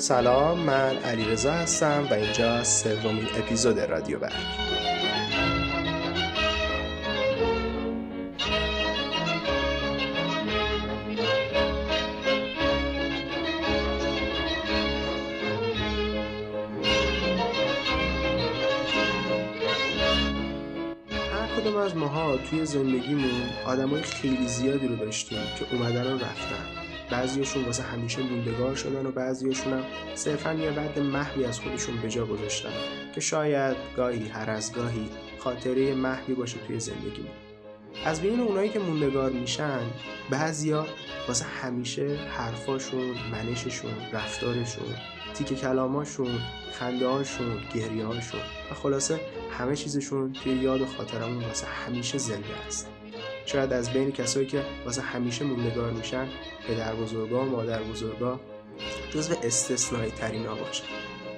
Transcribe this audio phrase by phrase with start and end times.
[0.00, 4.32] سلام من علیرضا هستم و اینجا سومین اپیزود رادیو برگ.
[21.60, 23.30] کدوم از ماها توی زندگیمون
[23.66, 26.79] آدمای خیلی زیادی رو داشتیم که اومدن و رفتن.
[27.10, 32.08] بعضیاشون واسه همیشه موندگار شدن و بعضیاشون هم صرفا یه رد محوی از خودشون به
[32.08, 32.72] جا گذاشتن
[33.14, 37.30] که شاید گاهی هر از گاهی خاطره محوی باشه توی زندگیمون
[38.04, 39.80] از بین اونایی که موندگار میشن
[40.30, 40.86] بعضیا
[41.28, 44.94] واسه همیشه حرفاشون، منششون، رفتارشون،
[45.34, 46.38] تیک کلاماشون،
[46.72, 48.40] خنده هاشون، گریه هاشون
[48.70, 49.20] و خلاصه
[49.50, 52.99] همه چیزشون توی یاد و خاطرمون واسه همیشه زنده است.
[53.46, 56.28] شاید از بین کسایی که واسه همیشه موندگار میشن
[56.68, 58.40] پدر بزرگا و مادر بزرگا
[59.10, 60.84] جزو استثنایی ترین ها باشن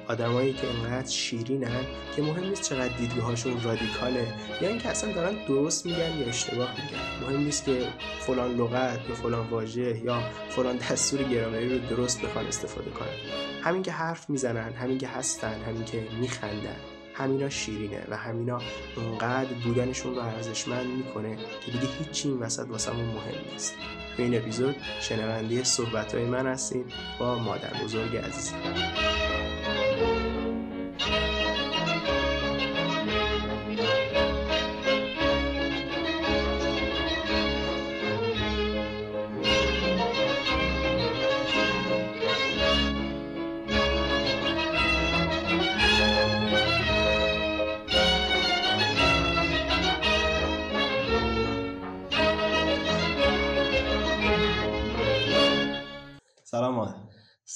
[0.08, 1.84] آدمایی که انقدر شیرینن
[2.16, 7.26] که مهم نیست چقدر دیدگاهاشون رادیکاله یا اینکه اصلا دارن درست میگن یا اشتباه میگن.
[7.26, 7.88] مهم نیست که
[8.20, 13.08] فلان لغت یا فلان واژه یا فلان دستور گرامری رو درست بخوان استفاده کنن.
[13.62, 16.76] همین که حرف می‌زنن همین که هستن همین که میخندن.
[17.14, 18.60] همینا شیرینه و همینا
[18.96, 23.74] اونقدر بودنشون رو ارزشمند می‌کنه که دیگه هیچی این وسط واسمون مهم نیست.
[24.16, 26.84] تو این اپیزود شنونده صحبت های من هستین
[27.18, 29.21] با مادر بزرگ عزیزم.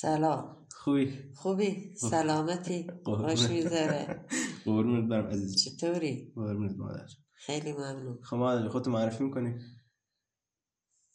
[0.00, 0.66] سلام.
[0.70, 2.86] خوبی؟ خوبی؟ سلامتی.
[3.04, 4.26] خوش می‌ذاره.
[4.64, 5.64] قربونت برم عزیز.
[5.64, 7.06] چطوری؟ قربونت مادر.
[7.34, 8.22] خیلی ممنون.
[8.22, 9.54] خب مادر خودتو معرفی می‌کنی؟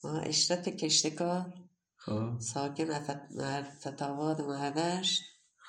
[0.03, 1.53] ما اشرت کشتکار.
[1.95, 2.39] خب.
[2.39, 3.21] ساکن فت...
[3.81, 5.21] فتاواد مهدشت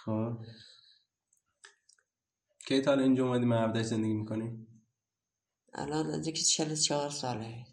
[0.05, 0.39] خب.
[2.67, 4.67] کی تا اینجا اومدی؟ مهردش زندگی می‌کنی؟
[5.75, 7.67] الان که چل چهار ساله.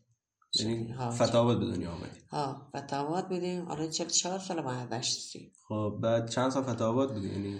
[0.55, 2.19] یعنی ها فتاوت به دنیا آمدی.
[2.29, 3.89] ها فتاواد بودیم.
[3.89, 7.59] چل چهار سال مهدشت هستیم خب بعد چند سال فتاوت بودی؟ یعنی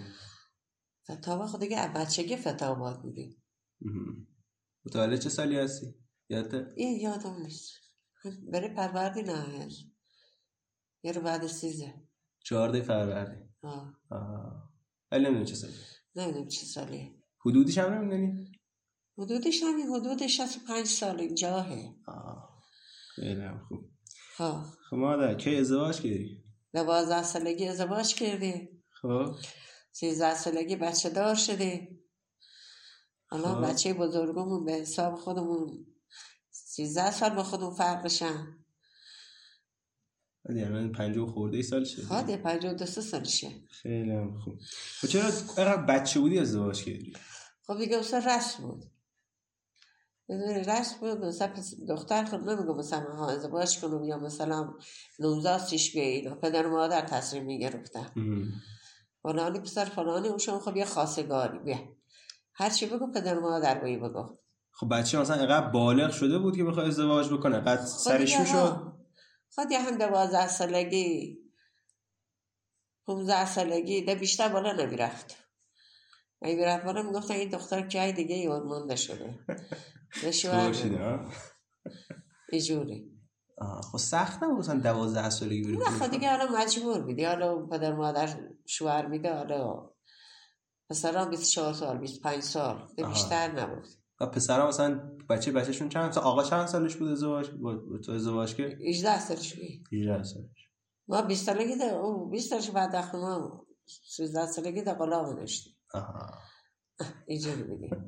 [1.10, 3.42] فتاواد خود دیگه از بچگی فتاواد بودیم.
[4.86, 5.94] متولد چه سالی هستی؟
[6.28, 7.70] یادته این یادم نیست.
[8.52, 9.84] بره پروردی نه هست
[11.02, 11.94] یه رو بعد سیزه.
[12.44, 13.48] چهارده فروردین.
[13.62, 13.92] ها.
[14.10, 14.70] آه.
[15.12, 15.72] ولی نمی‌دونی چه سالی.
[16.16, 17.14] نمی‌دونم چه سالیه
[17.46, 18.52] حدودیش هم نمی‌دونی؟
[19.18, 21.94] حدودش همین حدود 65 سال اینجاهه.
[22.06, 22.49] آه.
[23.14, 23.90] خیلی هم خوب.
[24.36, 26.44] ها خب مادر کی ازدواج کردی؟
[26.74, 29.34] دوازده سالگی ازدواج کردیم خب.
[29.92, 32.00] سیزده سالگی بچه دار شدیم
[33.30, 33.70] الان خب.
[33.70, 35.86] بچه بزرگمون به حساب خودمون
[36.50, 38.60] سیزده سال با خودمون فرقشن
[40.44, 44.58] بعد یعنی پنجاه خورده ای سال شد و دو سه سالشه خیلی هم خوب.
[45.00, 45.22] خب چرا
[45.56, 47.12] اینقدر بچه بودی ازدواج کردی؟
[47.66, 48.84] خب دیگه مثلا رسم بود.
[50.30, 51.54] بدون رسم بود مثلا
[51.88, 54.74] دختر خود نمیگو مثلا ها ازدواج کنم یا مثلا
[55.18, 56.26] نوزاستش بیایید.
[56.26, 58.06] و پدر و مادر تصمیم می‌گرفتن.
[59.22, 61.58] فلانی پسر فلانی اون شما خب یه خواستگاری.
[61.58, 61.78] بیا.
[62.54, 64.36] هرچی بگو پدر و مادر بایی بگو.
[64.72, 67.60] خب بچه مثلا اینقدر بالغ شده بود که بخواد ازدواج بکنه.
[67.60, 68.92] قد سرش می‌شد
[69.54, 71.38] خود یه هم دوازده سالگی
[73.06, 75.36] پونزده سالگی ده بیشتر بالا نمی‌رفت.
[76.42, 79.38] اگه می‌رفت بالا می‌گفتن این دختر که دیگه یاد مانده شده
[80.44, 81.30] ها
[82.52, 83.10] اینجوری
[83.92, 87.94] خب سخت نبود مثلا دوازده سالگی بری نه خود دیگه حالا مجبور بیدی حالا پدر
[87.94, 89.90] مادر شوهر میده حالا
[90.90, 92.88] پسران 24 سال 25 سال.
[92.96, 93.86] بیشتر نبود.
[94.20, 97.50] و پسرا مثلا بچه بچهشون چند؟ سال آقا چند سالش بود ازدواج؟
[98.04, 100.00] تو ازدواج کرد 18 سالش بود.
[100.00, 100.70] 18 سالش.
[101.08, 105.76] ما 20 سالگی ده او 20 سالش بعد دخل ما 13 سالگی ده قلاق داشتیم
[105.94, 106.38] آها.
[107.26, 107.90] اینجوری بیدی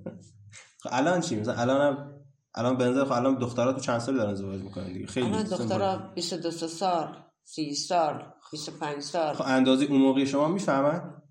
[0.83, 2.25] خب الان چی؟ مثلا الان هم
[2.55, 5.43] الان به نظر خب الان دخترها تو چند سال دارن ازدواج می‌کنن دیگه؟ خیلی الان
[5.43, 6.13] دخترها بالا.
[6.15, 9.35] 22 سال 30 سال 25 سال.
[9.35, 11.23] خب اندازه اون موقع شما می‌فهمن؟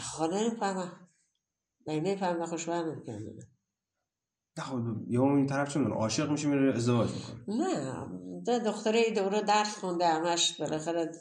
[0.00, 1.08] خانه نمی‌فهمم
[1.86, 3.18] نه نمی‌فهمم خوشبه نمی‌کنم
[4.58, 4.78] نه خب
[5.08, 7.56] یهو این طرف چون عاشق میشه میره ازدواج می‌کنه.
[7.56, 8.06] نه
[8.46, 11.12] ده دختره دوره درس خونده همش بالاخره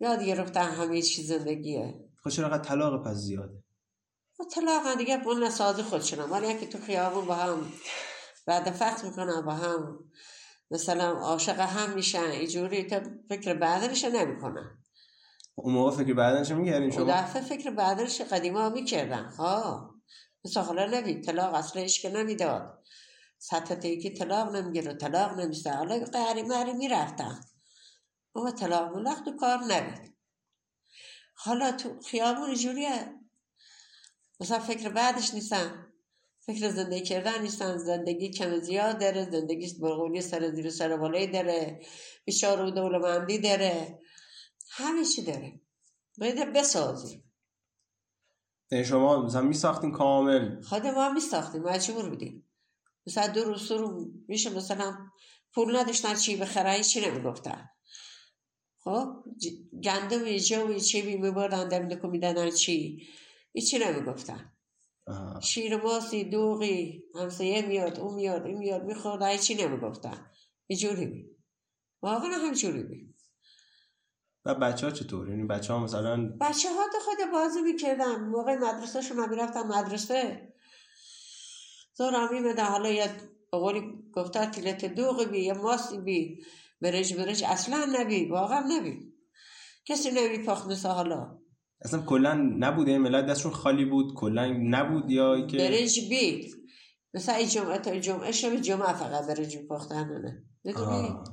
[0.00, 2.08] یاد گرفتن همه چی زندگیه.
[2.22, 3.64] خب چرا طلاق پس زیاده؟
[4.40, 7.72] و طلاق دیگه اون نسازی خودشونم ولی که تو خیابون با هم
[8.46, 9.98] بعد فقط می‌کنن با هم
[10.70, 14.78] مثلا عاشق هم میشن اینجوری تا فکر بعدش نمی‌کنن.
[15.54, 19.24] اون موقع فکر بعدش می‌کردین اون شما؟ دفعه فکر بعدش قدیما می‌کردن.
[19.24, 19.90] ها.
[20.44, 22.84] مثل حالا نبید طلاق اصلا که نمی‌داد.
[23.38, 27.40] سطح تیکی طلاق نمی‌گیره طلاق نمیسته حالا قهری مهری می‌رفتن.
[28.34, 30.16] اما طلاق ملق تو کار نبید
[31.34, 33.17] حالا تو خیابون جوریه
[34.40, 35.86] مثلا فکر بعدش نیستن.
[36.40, 37.76] فکر زندگی کردن نیستن.
[37.76, 39.30] زندگی کم زیاد داره.
[39.30, 41.80] زندگی برغونی سر زیر سر بالایی داره.
[42.24, 43.98] بیچاره و دولمندی داره.
[44.70, 45.60] همه چی داره.
[46.18, 47.22] باید بسازی
[48.70, 50.62] یعنی شما مثلا میساختین کامل.
[50.62, 51.62] خود ما میساختیم.
[51.62, 52.48] مجبور بودیم؟
[53.06, 54.96] مثلا دو روز رو میشه مثلا
[55.54, 57.68] پول نداشتن چی بخره چی نمی‌گفتن.
[58.78, 59.24] خب؟
[59.84, 63.08] گندم جو چی بی میبردن دم می‌دادن چی؟
[63.58, 64.52] هیچی نمی‌گفتن.
[65.42, 70.26] شیر ماسی دوغی همسایه میاد اون میاد این میاد می‌خورد هیچی نمی‌گفتن.
[70.66, 71.26] اینجوری بی
[72.02, 73.14] واقعا همجوری بی
[74.44, 78.20] و بچه ها چطور؟ یعنی بچه ها مثلا بچه ها تو خود بازی می‌کردن.
[78.20, 80.52] موقع مدرسه شما می‌رفتن مدرسه.
[81.94, 83.06] زورا میمده حالا یا
[83.52, 83.82] به قولی
[84.12, 86.44] گفته تیلت دوغی بی یا ماسی بی.
[86.80, 88.26] برج برج اصلا نبی.
[88.26, 89.12] واقعا نبی.
[89.84, 90.38] کسی نبی
[90.68, 91.47] مثل حالا.
[91.80, 94.14] اصلا کلا نبود این ملت دستشون خالی بود.
[94.14, 96.54] کلا نبود یا که برنج بید
[97.14, 100.22] مثلا این جمعه تا جمعه شب جمعه فقط برنج میپختن
[100.64, 101.24] نه.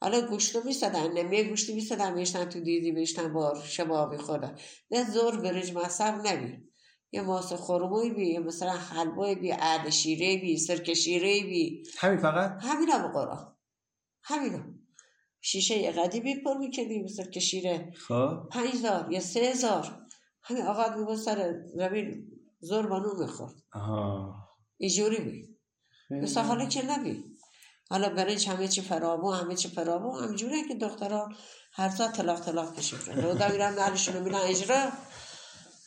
[0.00, 4.56] حالا گوشتو میسدن نمیه گوشتی میسدن میشتن تو دیدی میشتن بار شبا میخوردن
[4.90, 6.66] نه زور برنج مصب نبی.
[7.12, 11.82] یه ماس خورموی بی یه مثلا حلوای بی عد شیره بی سرک شیره بی.
[11.98, 13.56] همین فقط؟ همینا به قرآن
[14.22, 14.64] همینا
[15.46, 17.92] شیشه یه قدیمی پر می‌کردیم سرک شیره.
[18.08, 18.48] خب.
[18.50, 20.06] پنج هزار یا سه هزار
[20.42, 22.26] همین آقا میبود سر زمین
[22.60, 23.54] زور بانو می‌خورد.
[23.72, 24.34] آها.
[24.78, 25.48] اینجوری بی
[26.10, 27.24] مثل حالا که نبی
[27.90, 31.28] حالا برنج همه چی فرابو همه چی فرابو همجوری که دخترها
[31.72, 34.88] هر ساعت طلاق طلاق کشید رودا میرن نرشونو میرن اجرا.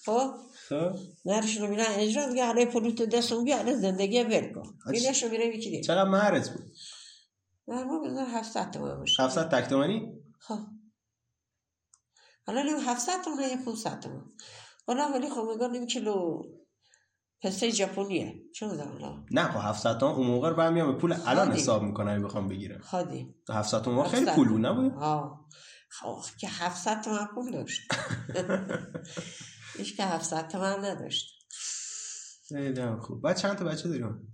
[0.05, 0.31] خب.
[0.69, 0.91] خب.
[1.25, 4.77] نرشونو میرن اجرا میگه حالا پولو تو دستون بیا حالا زندگی ول کن.
[4.91, 6.63] بینشو میره می‌کنی چقدر مهرت بود.
[7.69, 9.23] نه ما بذار 700 تومن باشه.
[9.23, 10.59] 700 تک تومانی خب.
[12.47, 14.23] حالا نیم 700 تومن یا 500 تومن.
[14.87, 16.41] حالا ولی خب میگن نیم کیلو
[17.41, 18.43] پسته ژاپنیه.
[18.55, 19.25] چه حالا.
[19.31, 21.51] نه خب 700 تومن اون موقع رو برمیام به پول الان.
[21.51, 22.81] حساب می‌کنم اگه بخوام بگیرم.
[22.81, 25.45] خادی 700 تومن خیلی 700 پول بود نبود؟ ها
[25.89, 27.81] خب که 700 تومن پول داشت.
[29.77, 31.35] هیچ که 700 تومن نداشت.
[32.51, 33.21] هم خوب.
[33.21, 34.33] بعد چند تا بچه داریم؟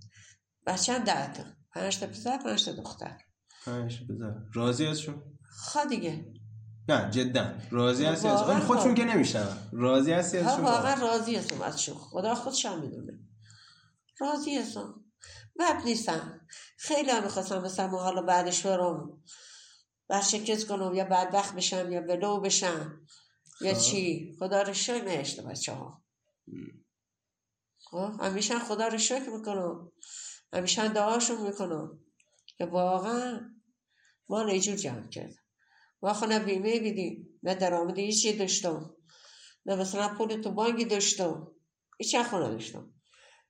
[0.66, 1.42] بچه هم ده تا.
[1.76, 3.25] پنج تا پسر پنج تا دختر.
[3.66, 5.22] بذار راضی ازشون
[5.58, 6.32] خوا دیگه.
[6.88, 7.54] نه جدا.
[7.70, 8.96] راضی هستی از واقعا ولی خودشون خب.
[8.96, 13.18] که نمیشن راضی هستی ازشون واقعا راضی هستم ازشون خدا خودشم می‌دونه
[14.20, 15.04] راضی هستم.
[15.58, 16.40] بد نیستم.
[16.78, 19.22] خیلی هم می‌خواستم مثلا حالا بعدش برم.
[20.08, 23.00] برشکست کنم یا بدبخت بشم یا بلو بشم.
[23.60, 23.80] یا خب.
[23.80, 26.02] چی؟ خدا رو شکر نهشته بچه ها
[27.78, 29.92] خب همیشه خدا رو شکر می‌کنم.
[30.52, 31.98] همیشه دعاشون می‌کنم.
[32.58, 33.55] که واقعا
[34.28, 35.36] ما نیجور جمع کردم
[36.02, 38.94] ما خب نه بیمه بیدیم نه درآمد هیچی داشتم
[39.66, 41.48] نه مثلا پول تو بانکی داشتم
[41.98, 42.92] هیچ خونه داشتم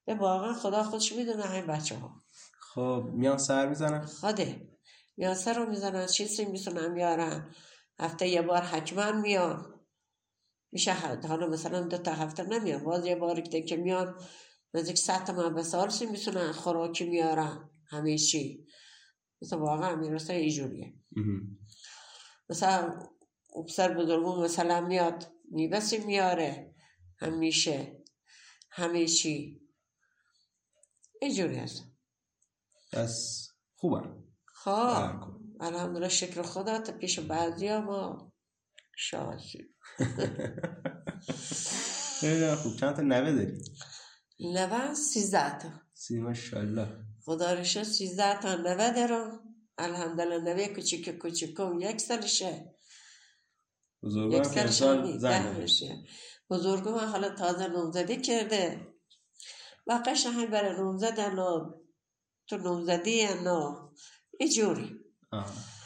[0.04, 2.22] به واقعا خدا خودش می‌دونه همین بچه ها
[2.60, 4.68] خب میان سر می‌زنن؟ خوده
[5.16, 7.54] میان سر رو می‌زنن چیزی می‌تونن بیارن؟
[8.00, 9.80] هفته یه بار حتما میان.
[10.72, 10.92] میشه
[11.28, 14.20] حالا مثلا دو تا هفته نمیان باز یه بار که میان
[14.74, 18.66] نزدیک صد تومن به سال سی می‌تونن خوراکی میارن همه چی.
[19.42, 20.94] مثلا واقعا می‌رسه اینجوریه.
[22.48, 23.08] مثلا
[23.68, 26.74] پسر بزرگون مثلا میاد میبسی میاره.
[27.18, 28.04] همیشه.
[28.70, 29.60] همه چی.
[31.22, 31.84] اینجوری هست.
[32.92, 34.24] پس خوبم
[34.54, 35.36] خب.
[35.60, 38.32] الحمدلله شکر خدا تا پیش بعضی ما.
[39.12, 39.38] هم
[42.56, 42.76] خوب.
[42.76, 43.60] چند تا نوه داری
[44.40, 45.68] نوه سیزده تا.
[45.94, 46.88] سی ماشاءالله.
[47.26, 49.40] خدا رو شد سیزده تا نوه دارم
[49.78, 52.74] الحمدلله نوه کوچیک کوچیکم یک سالشه
[54.02, 55.56] بزرگان یک زن.
[55.56, 56.04] میشه
[56.50, 58.86] بزرگم حالا تازه نوزدی کرده.
[59.86, 61.70] بقیش همین برای نوزدن و
[62.46, 63.74] تو نوزدی و.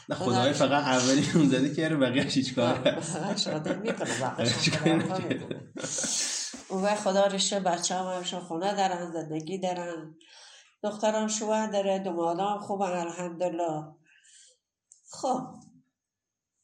[0.09, 4.55] نه خدا خدای فقط اولی اون زدی که بقیهش هیچ کار بقیش آدم می‌کنه.
[6.69, 10.15] اون وقت خدا رشه بچه هم همشون خونه دارن زندگی دارن.
[10.83, 13.83] دختران شوهر داره دمادام خوبن الحمدلله.
[15.11, 15.41] خب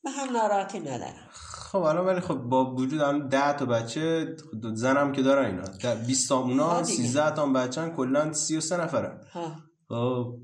[0.03, 1.29] به هم ناراحتی ندارم.
[1.31, 4.35] خب الان ولی خب با وجود الان 10 تا بچه
[4.73, 5.63] زنم که دارن اینا.
[5.63, 7.03] ده- 20 تا اونا ها دیگه.
[7.03, 9.21] 13 تا بچه‌ن کلا 33 نفرن.
[9.33, 9.55] ها
[9.89, 10.37] خب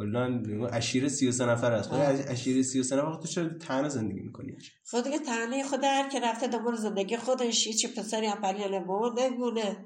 [0.00, 0.42] کلا
[0.72, 1.90] اشیره 33 نفر است.
[1.90, 4.56] خب اشیره 33 نفر تو چرا تنها زندگی می‌کنی؟
[4.90, 9.84] خود دیگه تنها خود هر که رفته دنبال زندگی خودش چه پسری هم پریال نمونه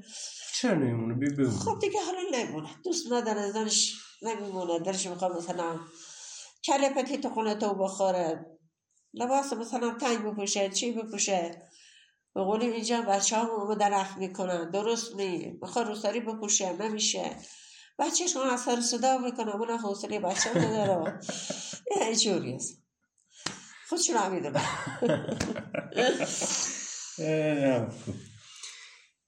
[0.61, 2.68] چرا نمیمونه؟ بی بمونه خب دیگه حالا نمیمونه.
[2.85, 4.78] دوست نداره زنش نمیمونه.
[4.78, 5.80] درش می‌خواد مثلا
[6.64, 8.47] کله پتی تو خونه تو بخوره.
[9.14, 11.62] لباس مثلا تنگ بپوشه چی بپوشه؟
[12.35, 14.71] به اینجا بچه هم اومدن رخ می‌کنن.
[14.71, 17.37] درست نی بخواد روسری بپوشه نمیشه.
[17.99, 19.57] بچهش از سر صدا می‌کنه.
[19.57, 21.21] اون حوصله بچه نداره.
[22.01, 22.85] اینجوری است.
[23.89, 24.61] خودشون هم می‌دونه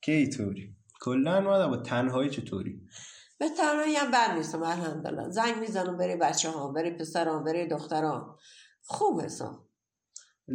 [0.04, 2.80] کی طوری کلا ما با تنهایی چطوری؟
[3.38, 5.30] به تنهایی هم بر نیستم الحمدلله.
[5.30, 8.38] زنگ می‌زنم بری بچه ها بری پسر ها بری دختر ها
[8.82, 9.68] خوب هستم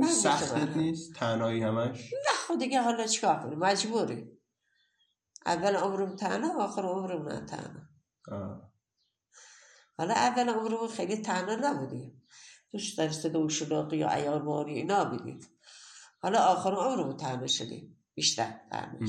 [0.09, 4.41] سخت نیست؟ تنهایی همش؟ نه خود دیگه حالا چیکار کنی مجبوری.
[5.45, 7.90] اول عمرم تنها آخر عمرم نه تنها
[9.97, 12.23] حالا اول عمرمون خیلی تنها نبودیم.
[12.71, 13.49] توش در صدا و
[13.95, 15.39] یا ایار ماری اینا بودیم.
[16.21, 17.97] حالا آخر عمرمون تنها شدیم.
[18.13, 19.07] بیشتر تنها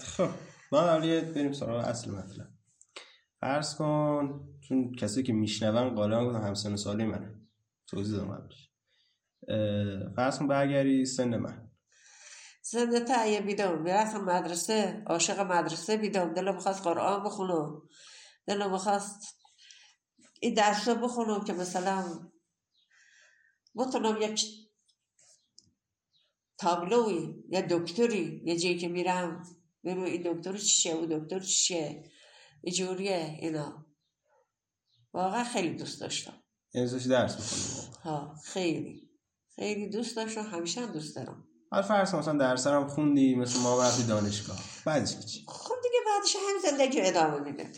[0.00, 0.28] خب
[0.72, 2.48] ما اولیه بریم سراغ اصل مطلب.
[3.40, 7.40] فرض کن چون کسی که میشنون قالا گفتم همسن سالی منه.
[7.86, 8.70] توضیح دارم قبلش.
[10.16, 11.67] فرض کن برگری سن من.
[12.70, 17.82] سن تا بیدم می‌رفتم مدرسه عاشق مدرسه بیدم دلم می‌خواست قرآن بخونم
[18.46, 19.36] دلم می‌خواست
[20.40, 22.30] این درس رو بخونم که مثلا
[23.76, 24.46] بتونم یک
[26.58, 29.42] تابلوی یا دکتری یه جایی که میرم
[29.84, 32.10] ببینم این دکتر چیه؟ و دکتر چیه؟
[32.62, 33.86] اینجوریه اینا.
[35.12, 36.42] واقعا خیلی دوست داشتم.
[36.74, 39.10] ازش درس می‌کنم ها خیلی.
[39.56, 40.42] خیلی دوست داشتم.
[40.42, 41.47] همیشه هم دوست دارم.
[41.70, 44.58] حال فرض مثلا درس هم خوندی مثل ما وقتی دانشگاه.
[44.86, 47.70] بعدش چی؟ خب دیگه بعدش هم زندگی ادامه میده.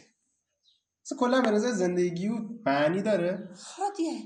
[1.04, 2.30] مثلا کلا به نظر زندگی
[2.66, 4.20] معنی داره؟ خودیه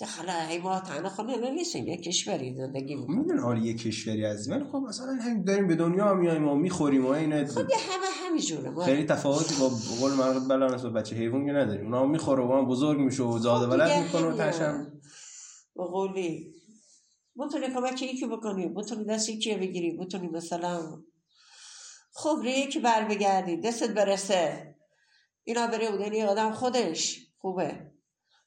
[0.00, 3.18] دخل ای ما تنها خونه نیستیم یه کشوری زندگی می‌کنیم.
[3.18, 7.06] میدون حالا یه کشوری از ولی خب مثلا هم داریم به دنیا میایم و می‌خوریم
[7.06, 7.46] و اینا.
[7.46, 11.84] خب همه همینجوره خیلی تفاوتی با قول مرغ بلا نسبت بچه حیوان که نداریم.
[11.84, 14.92] اونا می‌خوره و هم بزرگ میشه و زاده ولد خب می‌کنه و تشم.
[15.76, 16.55] به قولی.
[17.38, 21.02] بتونی کمک یکی بکنی بتونی دست یکی بگیری بتونی مثلا
[22.12, 24.74] خب ری که بر بگردی دستت برسه.
[25.44, 27.92] اینا بره بودنی آدم خودش خوبه.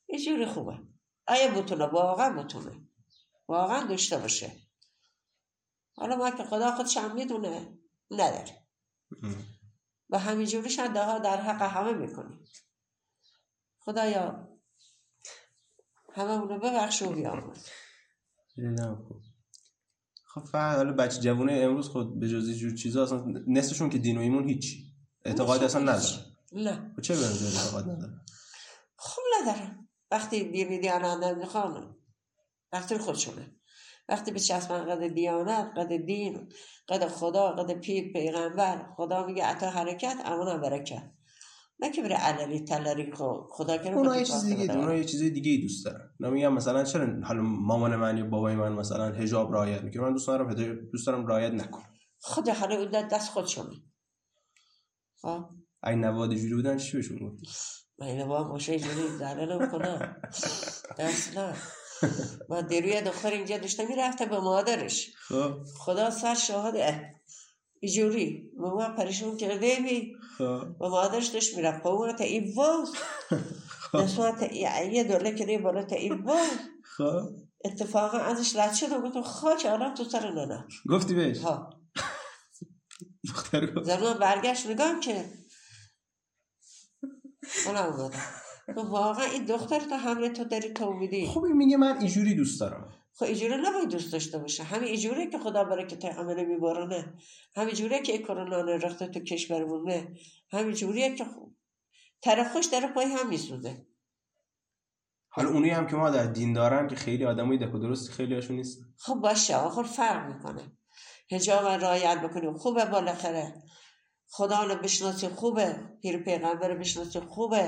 [0.07, 0.79] یه جوری خوبه.
[1.27, 2.81] آیا بتونه؟ واقعا بتونه.
[3.47, 4.51] واقعا داشته باشه.
[5.93, 7.77] حالا ما که خدا خودش هم می‌دونه
[8.11, 8.65] نداره.
[10.09, 12.45] و همینجوری شده ها در حق همه می‌کنیم
[13.79, 14.49] خدایا
[16.13, 17.67] همه اونو ببخش و بیامرز
[20.33, 20.43] خب.
[20.43, 24.21] فقط حالا بچه جوونه امروز خود به جز جور چیزا اصلا نصفشون که دین و
[24.21, 24.93] ایمون هیچی.
[25.25, 26.93] اعتقاد اصلا نداره نه.
[26.95, 28.21] خب چه به اعتقاد نداره
[28.97, 29.89] خب ندارم.
[30.11, 31.95] وقتی دینی دیانت می‌خوان
[32.73, 33.55] وقتی خودشونه.
[34.09, 36.49] وقتی به چسبن قد دیانت قد دین
[36.87, 41.11] قد خدا قد پیر پیغمبر خدا میگه عطا حرکت امون برکت.
[41.81, 43.11] نه که بره عللی تلری
[43.49, 46.09] خدا کنه اونا یه چیز دیگه اونا یه چیز دیگه دوست دارن.
[46.19, 50.27] نمیگم مثلا چرا حالا مامان من یا بابای من مثلا حجاب رعایت می‌کنه؟ من دوست
[50.27, 50.53] دارم
[50.91, 51.93] دوست دارم رعایت نکنم.
[52.19, 53.75] خود حالا اون دست خودشونه
[55.21, 55.45] خب؟
[55.87, 57.43] این نواد جوری بودن چی بهشون گفت
[57.99, 60.15] من با باشه جوری زنه نمی‌کنم
[60.97, 61.53] اصلا
[62.49, 65.09] ما دیروی دختر اینجا داشته می‌رفته به مادرش.
[65.27, 65.63] خب.
[65.77, 67.15] خدا سر شاهده.
[67.79, 70.15] اینجوری ما پریشون کرده می.
[70.79, 72.93] و مادرش داشت می‌رفت پا تا این باز
[73.93, 76.49] نسبت یه دوله که بالا تا این باز
[77.65, 81.69] اتفاقا ازش رد شد و گفتم خاک آرام تو سر ننه گفتی بهش؟ ها.
[83.29, 83.85] دختر گفت.
[83.85, 85.25] زمان برگشت نگاه که
[87.65, 88.11] اونا
[88.77, 92.59] اومدن واقعا این دختر تو همه تو داری تو میدی خب میگه من اینجوری دوست
[92.59, 92.93] دارم.
[93.13, 94.63] خب اینجوری نباید دوست داشته باشه.
[94.63, 97.13] همین اینجوری که خدا برکت عمل میبارنه
[97.55, 100.07] همین جوریه که کرونا رخته تو کشورمونه
[100.51, 101.51] همین جوریه که خب
[102.21, 103.85] طرف خوش در پای هم میسوزه.
[105.29, 108.35] حالا اونی هم که ما در دین دارن که خیلی آدمای دک و درست خیلی
[108.35, 108.79] هاشون نیست.
[108.97, 110.71] خب باشه آخر فرق می‌کنه.
[111.31, 112.57] حجاب رعایت بکنیم.
[112.57, 113.53] خوبه بالاخره.
[114.29, 115.75] خدا رو بشناسی خوبه.
[116.01, 117.63] پیر پیغمبر بشناسی خوبه.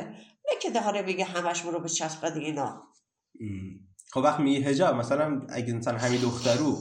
[0.49, 2.83] نه که داره بگه همش برو به چسب اینا.
[4.11, 6.77] خب وقت میگه حجاب مثلا اگه مثلا همین دخترو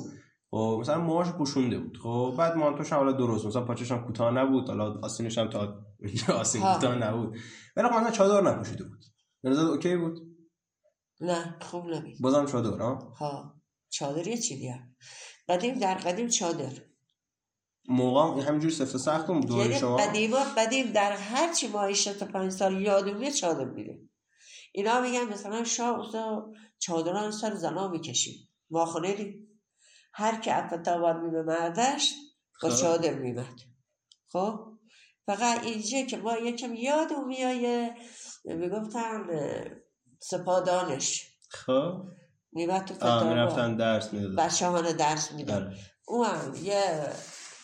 [0.50, 1.99] خب مثلا موهاش پوشونده بود.
[2.02, 5.84] خب بعد مانتوش هم حالا درست مثلا پاچش هم کوتاه نبود حالا آسینش هم تا
[6.28, 7.37] آسین کوتاه نبود.
[7.76, 9.04] ولی خب مثلا چادر نپوشیده بود.
[9.44, 10.18] نظر اوکی بود؟
[11.20, 12.14] نه خوب نبود.
[12.20, 13.54] بازم چادر ها؟ ها.
[13.88, 14.80] چادر یه چی دیگه
[15.49, 16.72] قدیم در قدیم چادر.
[17.88, 22.82] موقع همینجور سفت سخت بود یعنی شما قدیما قدیم در هر چی ما 65 سال
[22.82, 23.99] یادم میاد چادر میره
[24.72, 28.49] اینا میگن مثلا شاه اوسا چادران سر زنا می‌کشیم.
[28.70, 29.34] ما خونه
[30.12, 32.14] هر که افتابار می به مردش
[32.62, 32.76] با خب.
[32.76, 33.60] چادر میمد
[34.32, 34.70] خب؟
[35.26, 37.94] فقط اینجا که ما یکم یادم میایه
[38.44, 39.26] می‌گفتن
[40.20, 41.26] سپادانش.
[41.50, 42.02] خب.
[42.52, 44.37] میمد تو می‌رفتن درس می‌دادن.
[44.37, 45.76] بچه درس میدن آره.
[46.06, 47.12] او هم یه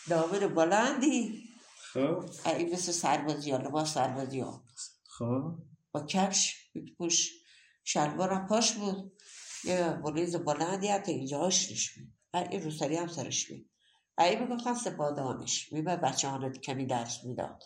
[0.08, 1.48] دامن بلندی.
[1.92, 2.24] خب.
[2.46, 4.64] این مثل سربازی ها لباس سربازی ها.
[5.08, 5.58] خب.
[5.92, 7.32] با کفش پوش
[7.84, 9.12] شلوار هم پاش بود.
[9.64, 12.12] یه بلیز بلندی حتی اینجا هاشتش بود.
[12.50, 13.70] این روسری هم سرش بود
[14.18, 17.62] این می‌گفتن سپادانش میبه بچه ها کمی درس می‌داد.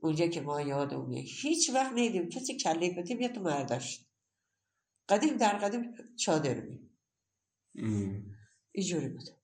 [0.00, 2.28] اونجا که ما یادم میاد هیچ وقت نیدیم.
[2.28, 4.08] کسی کله کتی بیاد تو مردشت
[5.08, 6.90] قدیم در قدیم چادر می
[7.78, 8.24] ام.
[8.72, 9.37] اینجوری بود.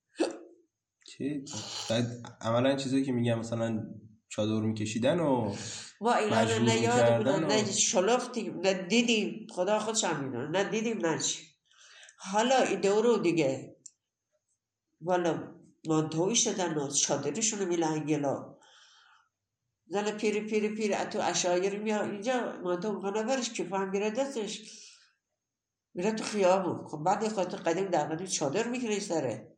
[1.18, 1.44] چی؟
[1.90, 3.86] بعد عملا چیزایی که میگم مثلا
[4.28, 5.54] چادر میکشیدن و
[6.00, 10.48] ما اینا رو نه یادمون می‌کردن نه و- شلفتیم نه دیدیم خدا خودش هم می‌دونه
[10.48, 11.42] نه دیدیم نه چی
[12.18, 13.76] حالا این دورو دیگه
[15.00, 15.54] والا
[15.86, 18.58] مانتوی شدن و چادرشون رو میلن گلا
[19.86, 24.62] زن پیری پیری پیری تو اشایر میاد اینجا مانتو می‌کنه برش کیف هم میره دستش
[25.94, 29.53] میره تو خیابون خب بعد خاطر قدیم در قدیم چادر می‌گیره سره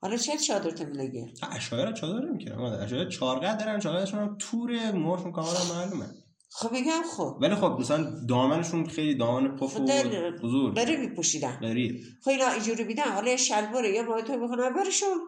[0.00, 5.32] حالا چه چادر تو میلگه اشایر چادر نمی‌کنن اشایر چارقد دارن چارقدشون هم تور موهاشون
[5.32, 6.06] کاملا معلومه.
[6.50, 7.38] خب میگم خب.
[7.40, 11.58] ولی خب مثلا دامنشون خیلی دامن پف و خدا- بزرگ بره میپوشیدن.
[11.62, 15.18] غریب خب اینا اینجوری بیدن حالا شلواره یه مایتو می‌کنن برشون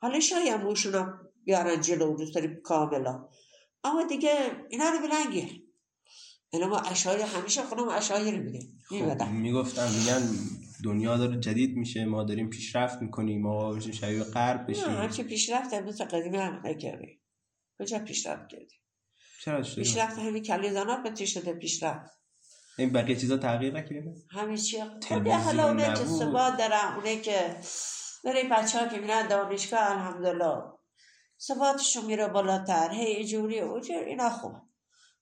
[0.00, 3.28] حالا شاید موشون هم بیارن جلو دوست داری کاملا.
[3.84, 4.34] اما دیگه
[4.70, 5.62] اینا رو بلنگیر
[6.50, 10.28] اینا ما اشایر همیشه خودم اشایر میدیم خب میبدن می‌گفتن میگن
[10.86, 15.22] دنیا داره جدید میشه ما داریم پیشرفت می‌کنیم ما بشیم شبیه غرب نه بشیم همچه
[15.22, 17.22] پیشرفت هم مثل قدیمی هم نکردیم.
[17.78, 18.80] کجا پیشرفت کردیم؟
[19.44, 22.10] چرا شده پیشرفت همین کلی زنا پتی شده پیشرفت.
[22.78, 26.04] این بقیه چیزا تغییر نکرده همین چی؟ خب تلویزیون حالا اونه که.
[26.04, 27.56] ثبات دارن اونه که
[28.24, 30.62] برای بچه ها که میرن دانشگاه الحمدلله.
[31.40, 32.90] ثباتشون میره بالاتر.
[32.92, 34.52] هی اینجوری اونجوری اینا خوب.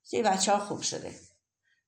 [0.02, 1.12] سی بچه ها خوب شده.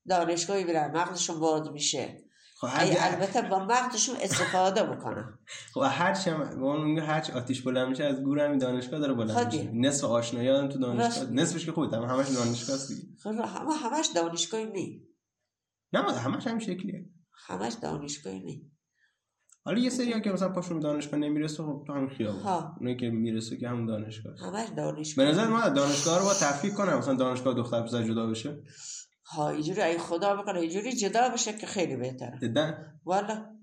[0.08, 2.06] دانشگاهی میرن مغزشون باز میشه.
[2.06, 2.25] خب
[2.64, 5.38] ای هر البته با مغزشون استفاده بکنن.
[5.74, 9.00] خب هر هم به اون میگه هر چی آتیش بلند میشه از گور همین دانشگاه
[9.00, 9.58] داره بلند خودی.
[9.58, 9.70] میشه.
[9.74, 11.30] نصف آشنایان تو دانشگاه.
[11.30, 15.02] نصفش که خودت هم همش دانشگاه هستی خب همه همش دانشگاهی نی.
[15.92, 17.10] نه همش همین شکلیه.
[17.46, 18.70] همش دانشگاهی نی.
[19.64, 22.42] حالا یه سری که مثلا پاشون به دانشگاه نمی‌رسه خب تو همین خیابون.
[22.42, 22.74] ها.
[22.78, 24.34] اونایی که می‌رسه که همون دانشگاه.
[24.38, 28.26] همش به دانشگاه نظر ما دانشگاه رو با تفکیک کنم مثلا دانشگاه دختر پسر جدا
[28.26, 28.62] بشه.
[29.26, 32.38] ها اینجوری ای خدا بکنه اینجوری جدا بشه که خیلی بهتره.
[32.42, 33.56] جدا؟ والا.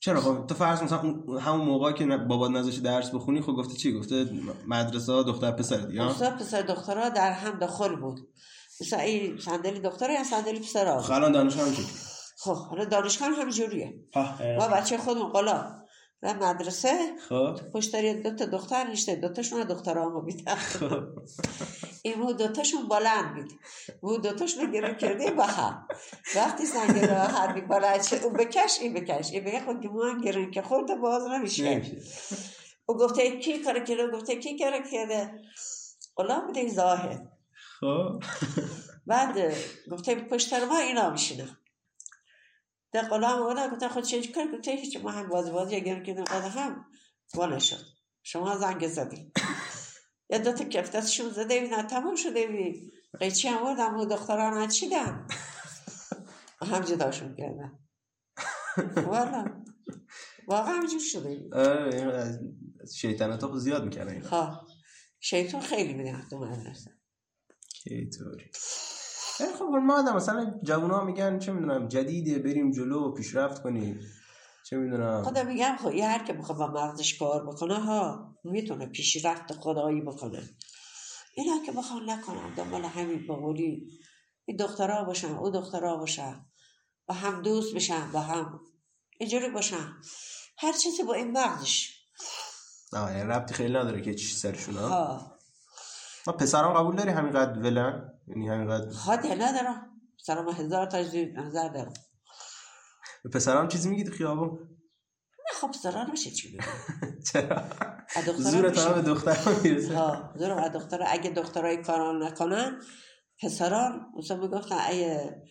[0.00, 0.98] چرا؟ خب تو فرض مثلا
[1.40, 4.30] همون موقع که بابات نذاشته درس بخونی خب گفته چی؟ گفته
[4.66, 8.20] مدرسه دختر پسر دیگه؟ استاد پسر دخترها در هم داخل بود.
[8.80, 11.74] مثلا این صندلی دختر یا صندلی پسر خب الان دانشگاه هم
[12.38, 13.50] خب حالا دانشگاه هم
[14.14, 15.87] ها ما بچه خودمون قلا
[16.22, 16.98] و مدرسه.
[17.28, 17.56] خب.
[17.74, 20.54] پشتری دو تا دختر نشته دو تاشون دخترامو میدن.
[20.54, 21.02] خب.
[22.02, 23.52] این دو تاشون بلند بود
[24.02, 25.88] مو دو تاشون گرم کرده با هم.
[26.36, 26.66] وقتی
[27.06, 29.32] را هر بی بلند شد اون بکش این بکش.
[29.32, 31.82] این بکش خود که مو هم گرم که خورده باز نمیشه.
[32.86, 35.30] او گفته کی کار کرده؟ گفته کی کار کرده؟
[36.16, 37.32] قلا بوده زاهد
[37.80, 38.22] خب.
[39.06, 39.54] بعد
[39.90, 41.58] گفته پشت ما اینا میشینه
[42.92, 46.14] در غلام اونا گفتن خود چه کار گفته هیچ ما هم باز بازی اگر که
[46.14, 46.86] قد هم
[47.34, 47.84] والا شد
[48.22, 49.32] شما زنگ زدی
[50.30, 55.26] یا دو تا کفتشون زده بینن تمام شده بی قیچی هم بردم و دختران چیدن؟
[56.72, 57.78] هم جداشون کردن.
[58.96, 59.64] والا.
[60.46, 62.40] واقعا همجور شده آره
[62.94, 64.28] شیطنت ها زیاد می‌کنه اینا.
[64.28, 64.66] ها
[65.20, 66.90] شیطان خیلی میدن تو مدرسه.
[67.72, 68.50] کی طوری؟
[69.40, 74.00] ای خب ما آدم مثلا جوونا ها میگن چه می‌دونم جدیده بریم جلو پیشرفت کنیم
[74.70, 75.22] چه می‌دونم.
[75.22, 80.00] خدا میگم خب یه هر که بخواد با مغزش کار بکنه ها می‌تونه پیشرفت خدایی
[80.00, 80.42] بکنه.
[81.34, 83.88] اینا که بخوان نکنن دنبال همین بقولی
[84.44, 86.44] این دخترها باشن او دخترها باشن.
[87.08, 88.60] با هم دوست بشن با هم
[89.18, 89.92] اینجوری باشن.
[90.58, 91.98] هر چیزی با این مغزش.
[92.92, 95.37] نه یعنی ربطی خیلی نداره که چی سرشون ها.
[96.28, 100.00] ما پسران قبول داری همینقدر ولن؟ یعنی همینقدر خاطر ندارم.
[100.16, 100.98] سر ما هزار تا
[101.34, 101.92] نظر دارم
[103.24, 104.58] به پسران چیزی میگی تو خیابون؟
[105.38, 106.66] نه خب سران میشه چی بگم.
[107.32, 107.62] چرا؟
[108.36, 108.70] زور.
[108.70, 109.96] تا به دختر می‌رسه.
[109.96, 112.80] ها زورم از دختر اگه دخترای کاران نکنن
[113.42, 115.42] پسران مثلا می‌گفتن اگه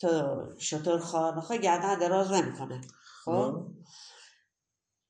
[0.00, 2.80] تو شطور خانه خواهی گردن دراز نمی‌کنه.
[3.24, 3.66] خب؟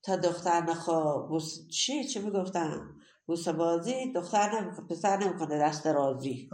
[0.02, 6.50] تا دختر نخوا بوس چی؟ چی می‌گفتم بوسه بازی دختر نمی‌کنه پسر نمی‌کنه دست رازی.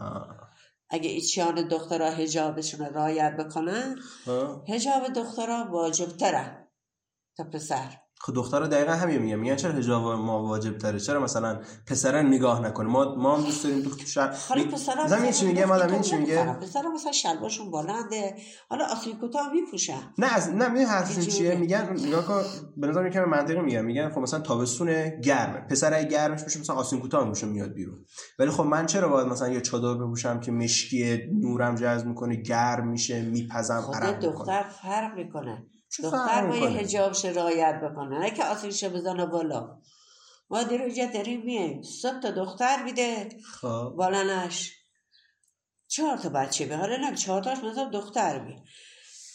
[0.90, 3.96] اگه ایچیان دخترها هجابشون رایت بکنن
[4.68, 6.68] هجاب دخترها واجب تره
[7.36, 7.98] تا پسر.
[8.24, 12.66] خب دخترها دقیقا همین میگن میگن چرا حجاب ما واجب تره چرا مثلا پسرا نگاه
[12.66, 16.02] نکنه؟ ما ما هم دوست داریم تو شهر حالا پسرا زمین چی میگه؟ مادام این
[16.02, 18.34] چی میگه؟ پسرا مثلا شلوارشون بلنده.
[18.68, 20.00] حالا آسین کوتاه میپوشن.
[20.18, 22.42] نه از نه می حرفشون چیه؟ میگن نگاه کن
[22.76, 25.60] به نظر میاد منطقی میگن میگن خب مثلا تابستون گرمه.
[25.70, 28.04] پسر گرمش میشه مثلا آسین کوتاه میشه میاد بیرون.
[28.38, 32.88] ولی خب من چرا باید مثلا یه چادر بپوشم که مشکی نورم جذب می‌کنه گرم
[32.88, 35.66] میشه میپزم خود دختر فرق می‌کنه.
[35.98, 39.78] دختر با یه هجابش رایت بکنه نه که آسیرش بزنه بالا
[40.50, 41.82] ما اینجا داریم میایم.
[41.82, 43.28] صد تا دختر میده.
[43.60, 43.94] خب.
[43.96, 44.72] بالانش
[45.88, 48.56] چهار تا بچه به حالا نم چهار تاش مثلا دختر بی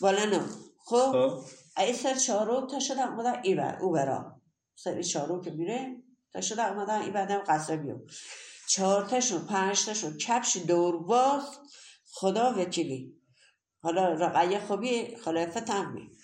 [0.01, 0.39] بالانو
[0.85, 1.41] خب؟ خب.
[1.77, 4.41] ای سر چهارو تا شده اومدن ای بر او برا
[4.75, 5.95] سر چهارو که میره
[6.33, 7.95] تا شده اومدن ای بعدم قصر بیو
[8.67, 11.43] چهار تاشون پنج تاشون کپش دور باز
[12.11, 13.13] خدا وکیلی.
[13.81, 16.16] حالا رقیه خوبی خلافت هم می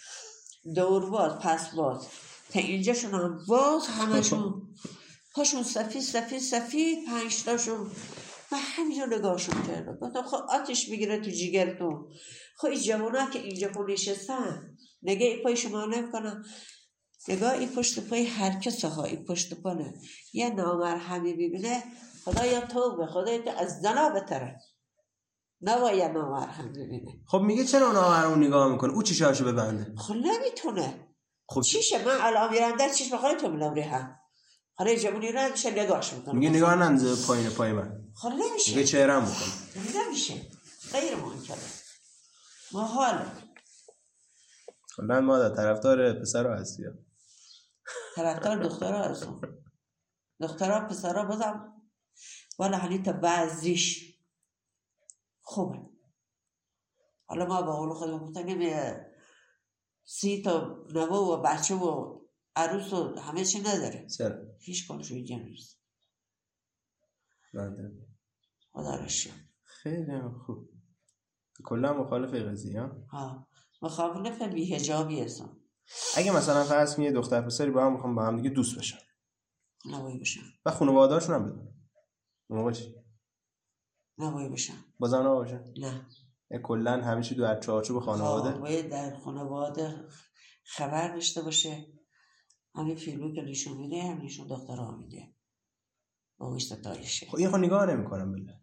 [0.76, 2.08] دور باز پس باز.
[2.54, 4.62] تا اینجاشون هم باز همشون
[5.36, 7.92] پاشون سفید سفید سفید پنج تاشون.
[8.52, 9.98] من همینجا نگاهشون کردم.
[10.02, 12.08] گفتم خب آتش بگیره تو جیگرتون.
[12.58, 16.44] خب این جوانا که اینجا خون نشستن نگه ای پای شما نمی‌کنم
[17.28, 19.94] نگاه این پشت پای هر کس ها این پشت پانه
[20.34, 21.84] یه نامرحمی ببینه
[22.26, 24.60] خدایا توبه خدایا تو از زنا بتره
[25.64, 27.22] نباید نامرهم ببینه.
[27.28, 31.16] خب میگه چرا نامرهم نگاه می‌کنه؟ او چیشاشو ببنده؟ خب نمی‌تونه.
[31.48, 34.20] خب چیشه؟ من الان میرم در چشم خواهی تو میلم ریحم
[34.74, 38.04] حالا جمعونی رو میشه نگاهش می‌کنه؟ میگه نگاه ننزه پایین پای من.
[38.16, 38.72] خب نمیشه.
[38.72, 40.34] میگه چهرم می‌کنه؟ نمیشه.
[40.92, 41.58] غیر ممکنه
[42.72, 43.26] محال.
[44.98, 46.84] کلا مادر طرفدار پسر هستی
[48.16, 49.42] طرفدار دخترها هستم.
[50.42, 51.74] دخترها پسرها بازم
[52.60, 54.13] والا حالی تا بعضیش
[55.44, 55.80] خوبه.
[57.26, 58.96] حالا ما با قول خودم گفتنیم
[60.04, 62.20] سی تا نوه و بچه و
[62.56, 64.08] عروس و همه چی نداره.
[64.08, 65.80] چرا؟ هیچ کنش اینجا نیست.
[68.72, 69.34] خدا شکر.
[69.64, 70.70] خیلی خوب.
[71.66, 72.92] کلا مخالف قضیه ها.
[73.12, 73.48] ها.
[73.82, 75.58] مخالف بی هجابی هستم.
[76.18, 78.98] اگه مثلا فرض کنید دختر پسری با هم می‌خوام با هم دیگه دوست بشن.
[79.86, 80.42] نوایی بشن.
[80.66, 81.74] و خانواده‌هاشون هم بدون
[82.48, 83.03] اون موقع چی؟
[84.18, 86.08] نوایی بشن بازم نباشه نه.
[86.64, 90.06] کلا همه چی در چارچوب خانواده؟ باید در خانواده
[90.66, 91.88] خبر داشته باشه.
[92.76, 95.34] همین فیلمی که نشون میده هم نشون دخترها میده.
[96.38, 98.60] با ستایشه خب این خب نگاه نمی‌کنم ملت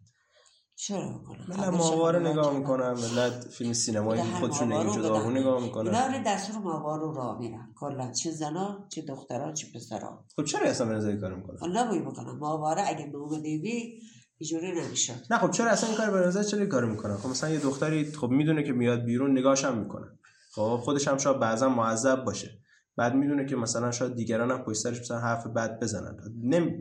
[0.75, 6.23] چرا می‌کنم؟ ملت ماهواره نگاه می‌کنم ملت فیلم سینمایی خودشون اینجا دارو نگاه اینا رو
[6.25, 8.11] دستور ماهوارو را میرن کلا.
[8.11, 10.25] چه زنا چه دخترها چه پسرها.
[10.35, 12.37] خب چرا اصلا به نظر کار می‌کنن خب نباید بکنم.
[12.37, 14.01] ماهواره اگه نومه دیوی
[14.41, 17.49] اینجوری نمی‌شد نه خب چرا اصلا این کار به نظر چرا کار می‌کنن خب مثلا
[17.49, 20.07] یه دختری خب می‌دونه که میاد بیرون نگاهش هم می‌کنه.
[20.51, 22.59] خب خودش هم شاید بعضا معذب باشه.
[22.95, 26.17] بعد می‌دونه که مثلا شاید دیگران هم پشت سرش مثلا حرف بد بزنن.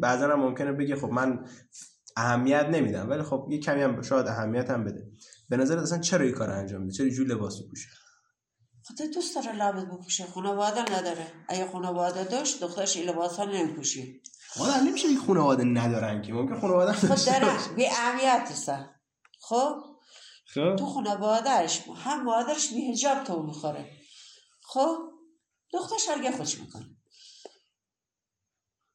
[0.00, 1.44] بعضا هم ممکنه بگه خب من
[2.16, 5.10] اهمیت نمیدم ولی خب یه کمی هم شاید اهمیت هم بده.
[5.48, 7.88] به نظر اصلا چرا این کار انجام میده؟ چرا جور لباس بپوشه
[8.84, 11.26] خدا دوست داره لبت بپوشه خانواده نداره.
[11.48, 14.22] اگه خانواده داشت دخترش این لباس ها نمیپوشی
[14.58, 18.94] آدم نمیشه این خانواده ندارن که؟ ممکن خانواده خب دارن بی اهمیت هستن
[19.40, 19.76] خب؟
[20.54, 20.76] خب.
[20.76, 23.90] تو خانوادهش هم مادرش بی هجاب تو می‌خوره.
[24.62, 24.98] خب؟
[25.72, 26.96] دخترش هرگه خوش می‌کنه.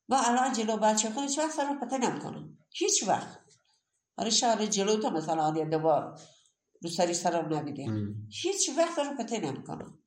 [0.10, 3.40] با الان جلو بچه خود هیچ وقت سر رو پته نمی‌کنم هیچ وقت.
[4.18, 6.20] آره شهر جلو تو مثلا آن یه دوبار
[6.82, 7.86] رو سری سرم نمیده
[8.42, 10.00] هیچ وقت رو پته نمی‌کنم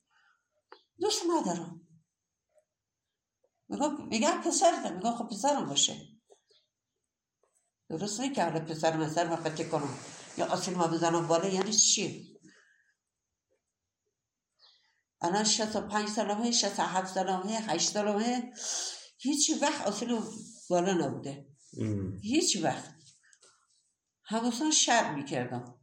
[1.01, 1.88] دوست ندارم
[3.69, 6.09] میگم میگم پسرت میگم خب پسرم باشه.
[7.89, 9.99] درست نیست که حالا پسر مثل ما پته کنم.
[10.39, 12.39] یا آسیل ما بزنم بالا یعنی چی؟
[15.21, 18.53] الان شست و پنج سالمه شست و هفت سالمه هشت سالمه.
[19.19, 20.21] هیچ وقت آسیل
[20.71, 21.47] بالا نبوده.
[22.23, 22.95] هیچ وقت.
[24.25, 25.81] هموسان شر می‌کردم.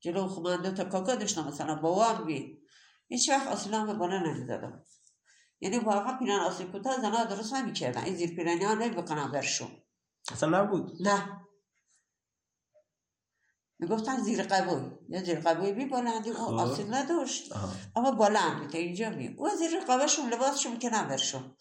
[0.00, 2.61] جلو خمانده تا کاکا داشتم مثلا بابام بی
[3.08, 4.84] هیچ وقت آسیلان به بالا نمی‌دادم
[5.60, 9.68] یعنی واقعا پیران آسیل کوتاه زنها درست نمی‌کردن این زیر پیرانی ها نمی‌کنم برشون
[10.32, 10.92] اصلا نبود.
[11.00, 11.46] نه.
[13.78, 16.52] می‌گفتن زیر قبوی یا زیر قبوی بی بلندی او خب.
[16.52, 17.52] آسیل نداشت.
[17.96, 21.56] اما بلند تا اینجا می او زیر قباشون لباسشون می‌کنن برشون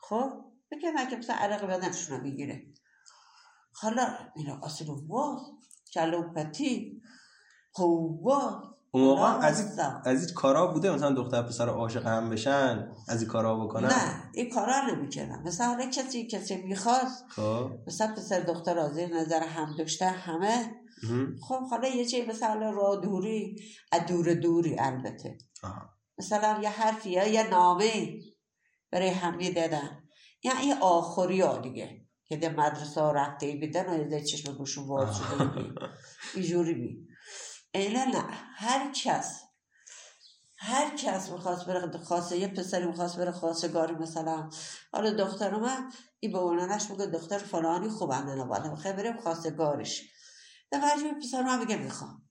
[0.00, 0.44] خب.
[0.70, 2.66] بکنن که مثلا عرق بدنشون رو می‌گیره.
[3.72, 5.40] حالا اینا آسیل و واز
[5.94, 7.02] کلو پتی
[7.72, 9.86] قوا اون موقع از این.
[10.04, 14.30] از این کارا بوده؟ مثلا دختر پسر عاشق هم بشن از این کارا بکنن؟ نه
[14.34, 17.70] این کارا نمی‌کردم مثلا حالا کسی کسی می‌خواست خب.
[17.86, 20.74] مثلا پسر دختر از نظر هم داشته همه.
[21.48, 23.56] خب حالا یه جایی مثلا راه دوری
[23.92, 25.38] از دور دوری البته.
[25.62, 25.82] آها.
[26.18, 27.90] مثلا یه حرفی یا یه نامه
[28.92, 30.02] برای هم دادن.
[30.42, 35.16] یعنی آخری ها دیگه که در مدرسه ها رفته بیدن و یه چشم گوشون باز
[35.16, 35.74] شده بی
[36.34, 37.06] اینجوری بی
[37.74, 38.24] نه
[38.56, 39.42] هر کس
[40.58, 44.50] هر کس می‌خواست بره خواسته یه پسری می‌خواست بره خواستگاری مثلا.
[44.92, 50.02] حالا دختر من این به اونانش میگه دختر فلانی خوبه نه بالا می‌خواه بریم خواستگارش
[50.72, 52.28] وجه پسر من میگه می‌خوام.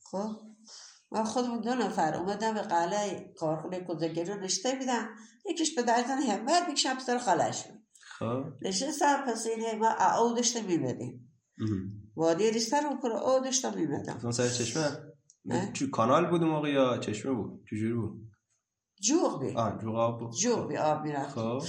[0.00, 0.30] خب
[1.12, 5.08] من خودمون دو نفر اومدم به قلعه کارخونه کوزگری رو نشته بیدم
[5.50, 7.64] یکیش به درزن همت یکیش پسر خالش
[8.18, 8.44] خب.
[8.62, 12.03] نشستم پس این ما او داشته میمدیم مهم.
[12.16, 15.72] وادی ریستر رو پر او داشته میمدم اون سر چشمه؟ نه.
[15.72, 18.30] چو کانال بود موقع یا چشمه بود؟ چجوری بود؟
[19.00, 20.32] جوغ بی آه جوغ آب بود.
[20.32, 21.34] جوغ بی آب می‌رفت.
[21.34, 21.62] خب.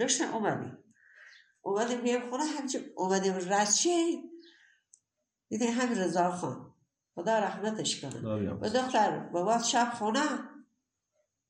[0.00, 0.78] داشتم اومدیم
[1.60, 4.16] اومدیم بیام خونه همچه اومدیم رچه
[5.48, 6.74] دیدیم هم رضا خان.
[7.14, 8.54] خدا رحمتش کنه.
[8.54, 10.22] و دختر بابا شب خونه.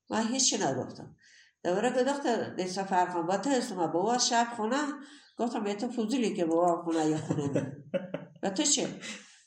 [0.09, 1.15] من هیچی نگفتم.
[1.63, 4.77] دوباره که دختر دیسا فرخان با تو اسم بابا شب خونه.
[5.41, 7.77] گفتم به تو فضولی که بابا خونه یا خونه نه
[8.43, 8.99] و تو چه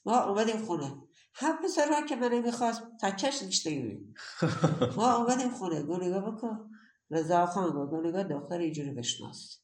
[0.05, 0.95] ما اومدیم خونه.
[1.35, 4.15] هم پسر که من نمی‌خواست تکش نشته ایم
[4.97, 5.83] ما اومدیم خونه.
[5.83, 6.71] گو نگاه بکن.
[7.11, 9.59] رضا خان گو نگاه دختر اینجوری بشناس.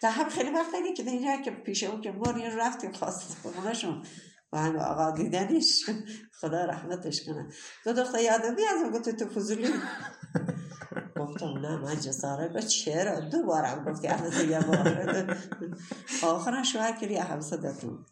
[0.00, 3.36] تا هم خیلی وقت اینه که اینجا که پیش اون که ما رو رفتیم خواست
[3.42, 4.02] خونهشون.
[4.52, 5.84] و هم آقا دیدنش.
[6.40, 7.48] خدا رحمتش کنه.
[7.84, 9.68] تو دختر یادم میاد؟ گفت تو فضولی
[11.16, 15.36] گفتم نه من جسارت گفت چرا دو بارم گفتی البته یه بار
[16.22, 18.04] آخرا شوهر کردی همسادتون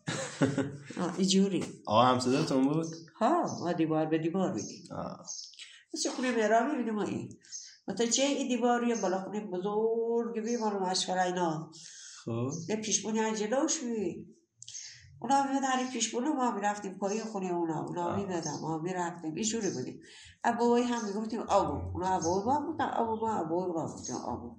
[1.00, 5.26] آه، اینجوری آقا همسادتون بود؟ ها ما دیوار به دیوار بیدیم آه.
[5.94, 7.38] مثل خونه مهرابی می‌بینیم ما این.
[7.88, 11.70] مثلا چه این دیواری بالا خونه بزرگ بی ما رو مشغله اینا.
[12.24, 12.50] خب.
[12.68, 14.26] یه پیشبونی از جلوش میبین
[15.20, 17.84] اونا میمدن این پیشبونی ما می‌رفتیم پایین خونه اونا.
[17.84, 18.16] اونا.
[18.16, 19.34] میمدن ما می‌رفتیم.
[19.34, 20.00] اینجوری بودیم.
[20.44, 22.88] ابوی هم می‌گفتیم آبو اونا ابوی با بودن.
[22.88, 24.56] آبو ما ابوی با بودیم آبو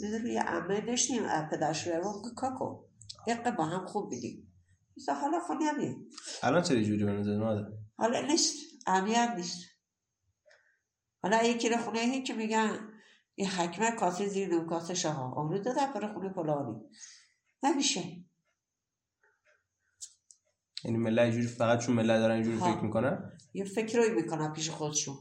[0.00, 2.84] می‌دونی یه عمه داشتیم اه، پدر شوهرمون که کاکو
[3.26, 4.52] دقیقه با هم خوب بیدیم
[4.96, 6.10] مثلا حالا خونه همین
[6.42, 8.56] الان چرا جوری نظر ماده حالا نیست.
[8.86, 9.58] اهمیت نیست.
[11.22, 12.78] حالا یکی رو خونه هی که میگن
[13.34, 16.80] این حکمه کاسه زیر نون کاسه شاه امرو داده برای خونه فلانی.
[17.62, 18.24] نمیشه.
[20.84, 22.56] یعنی ملت اینجوری فقط چون ملت دارن اینجوری.
[22.56, 25.16] فکر می‌کنن؟ یه فکرایی می‌کنن پیش خودشون.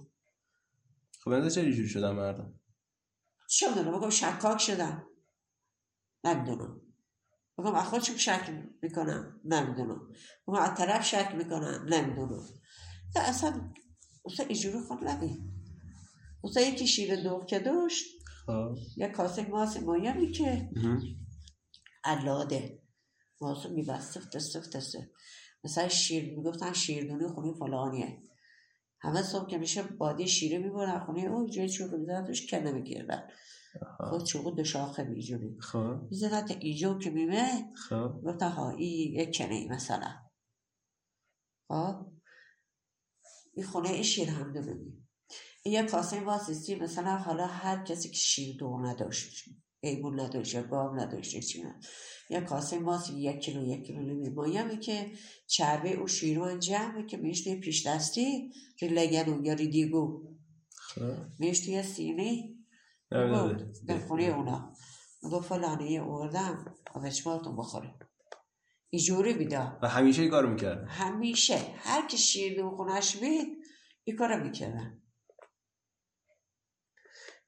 [1.23, 2.59] خب نظر چرا اینجوری شدن مردم؟
[3.49, 5.03] چه می‌دونم بگم شکاک شدن.
[6.23, 6.81] نمی‌دونم
[7.57, 8.49] بگم از خودشون شک
[8.81, 10.07] می‌کنم نمی‌دونم
[10.47, 12.43] بگم از طرف شک می‌کنم نمی‌دونم
[13.13, 13.71] تا اصلا
[14.25, 15.39] اصلا اینجوری خود نبی
[16.43, 18.05] اصلا یکی شیر دوغ که داشت
[18.45, 18.75] خب.
[18.97, 20.69] یه کاسه ماس مایمی که.
[22.03, 22.83] علاده.
[23.41, 25.11] ماسو میبست سفت سفت سفت.
[25.63, 28.23] مثلا شیر می‌گفتن شیردونی خونه فلانیه.
[28.99, 33.27] همه صبح که میشه بادی شیره می‌برن خونه او جای چوب می‌زنن توش کنه میگیردن
[34.09, 35.95] خود چوب دو شاخه میجوری خب.
[36.09, 37.73] می‌زنن تا ایجو که میمه.
[37.89, 38.21] خب.
[38.23, 40.11] گفتن ها این یک کنه مثلا.
[41.67, 42.05] خب.
[43.53, 45.03] این خونه این شیر هم دونمی
[45.63, 49.49] این یه کاسه واسیستی مثلا حالا هر کسی که شیر دو نداشت
[49.83, 51.79] ایبون نداشت یا نداشت چی نه.
[52.29, 55.11] یه کاسه ماست یک کیلو یک کیلو نمی مایمی که
[55.47, 60.35] چربه او شیروان جمعه که میشته پیش دستی که لگنو یا ریدیگو
[60.77, 61.15] خب.
[61.39, 62.55] میشته یه سینه
[63.11, 63.73] نه، نه، بود.
[63.87, 64.73] به خونه اونا.
[65.23, 67.93] میگو فلانه یه اوردم آوچماتون بخوره.
[68.89, 69.79] اینجوری بیدا.
[69.81, 71.57] و همیشه این کارو می‌کرد؟ همیشه.
[71.77, 73.57] هر کی شیر دو خونش بید
[74.03, 75.01] این کارو می‌کردن.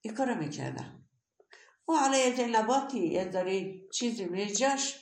[0.01, 1.04] این کارو می‌کردن.
[1.89, 4.95] و حالا یه جلباتی یه داری چیزی میره جاش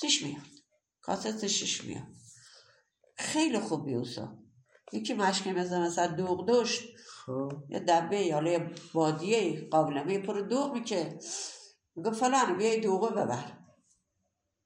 [0.00, 0.42] سش میاد.
[1.02, 2.06] کاسه شش میاد.
[3.16, 4.38] خیلی خوب بیوسا
[4.92, 6.82] یکی مشکی مثل مثلا دوغ داشت.
[7.06, 7.52] خب.
[7.68, 11.18] یه دبه یا یه بادیه قابلمه پر دوغ میکه.
[11.94, 13.58] میگه فلان بیا این دوغو ببر.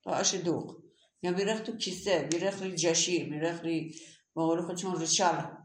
[0.05, 0.77] تا آش دوغ.
[1.23, 3.95] یا میرخت تو کیسه میرخت روی جشیر میرخت روی
[4.35, 5.57] با قول خودشون ریچال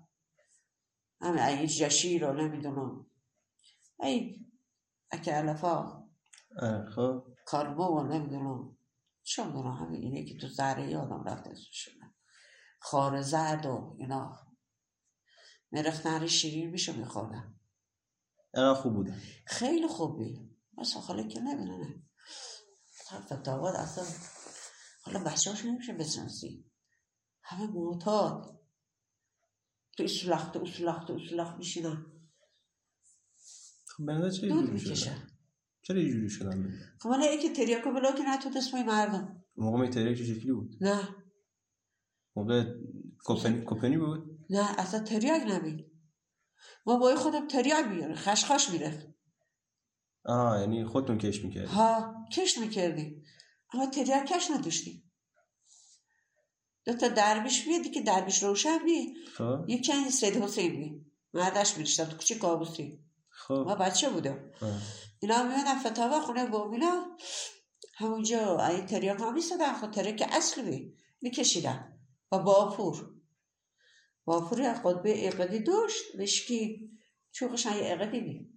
[1.22, 3.06] همه این جشیر رو نمی‌دونم.
[4.00, 4.45] ای
[6.62, 7.24] اه، خب.
[7.92, 8.78] و نمی‌دونم.
[9.24, 12.16] چه می‌دونم همه اینه که تو زهره یادم رفته اسمشونه
[12.80, 14.40] خار زرد و اینا.
[16.20, 17.60] روی شیرین میشه میخوردن.
[18.54, 19.16] اینقدر خوب بوده.
[19.48, 20.56] خیلی خوبی.
[20.78, 22.04] مثلا خاله که نمی‌دونه
[23.26, 24.06] فتاوات اصلا
[25.04, 26.72] حالا بچه هاش نمیشه بسنسی
[27.44, 28.62] همه معتاد.
[29.98, 32.06] تو اصلاخت اصلاخت اصلاخت میشینن.
[33.98, 35.28] خب نظر چه دود شدن؟ می‌کشن
[35.82, 39.44] چرا اینجوری شدن؟ خب حالا یکی تریاکو بلا که نتود اسمای مردم.
[39.58, 41.16] موقع متریک چه شکلی بود؟ نه.
[42.36, 42.64] موقع
[43.20, 45.86] کوپنی کوپنی بود؟ نه اصلا تریاک نبید
[46.86, 49.16] ما با خودم تریاک میاره خشخاش میره.
[50.26, 53.24] آه یعنی خودتون کش می‌کرد ها کش می‌کردیم.
[53.74, 55.12] اما تریاک کش نداشتیم.
[56.86, 59.66] دو تا دربیش میادی که دربیش روشن بی خب.
[59.68, 63.05] یکی این سید حسین بی مردش میریشتم تو کوچه کابوسی.
[63.48, 63.54] خب.
[63.68, 64.40] ما بچه بودم.
[65.22, 67.06] اینا میمدن فتاوا خونه بومینا
[67.98, 72.00] همونجا این تریاک ها میسدن خود تریاک اصلی بی میکشیدن.
[72.30, 73.10] با باپور.
[74.26, 76.92] باپور از قطبه اقدی داشت نشکی
[77.32, 78.50] چوقش یه اقدی بی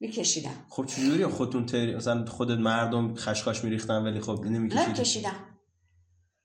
[0.00, 0.66] میکشیدن.
[0.68, 1.94] خب چجوری خودتون تری...
[1.94, 5.34] مثلا خودت مردم خشخاش میریختن ولی خب نمی‌کشید نمیکشیدن.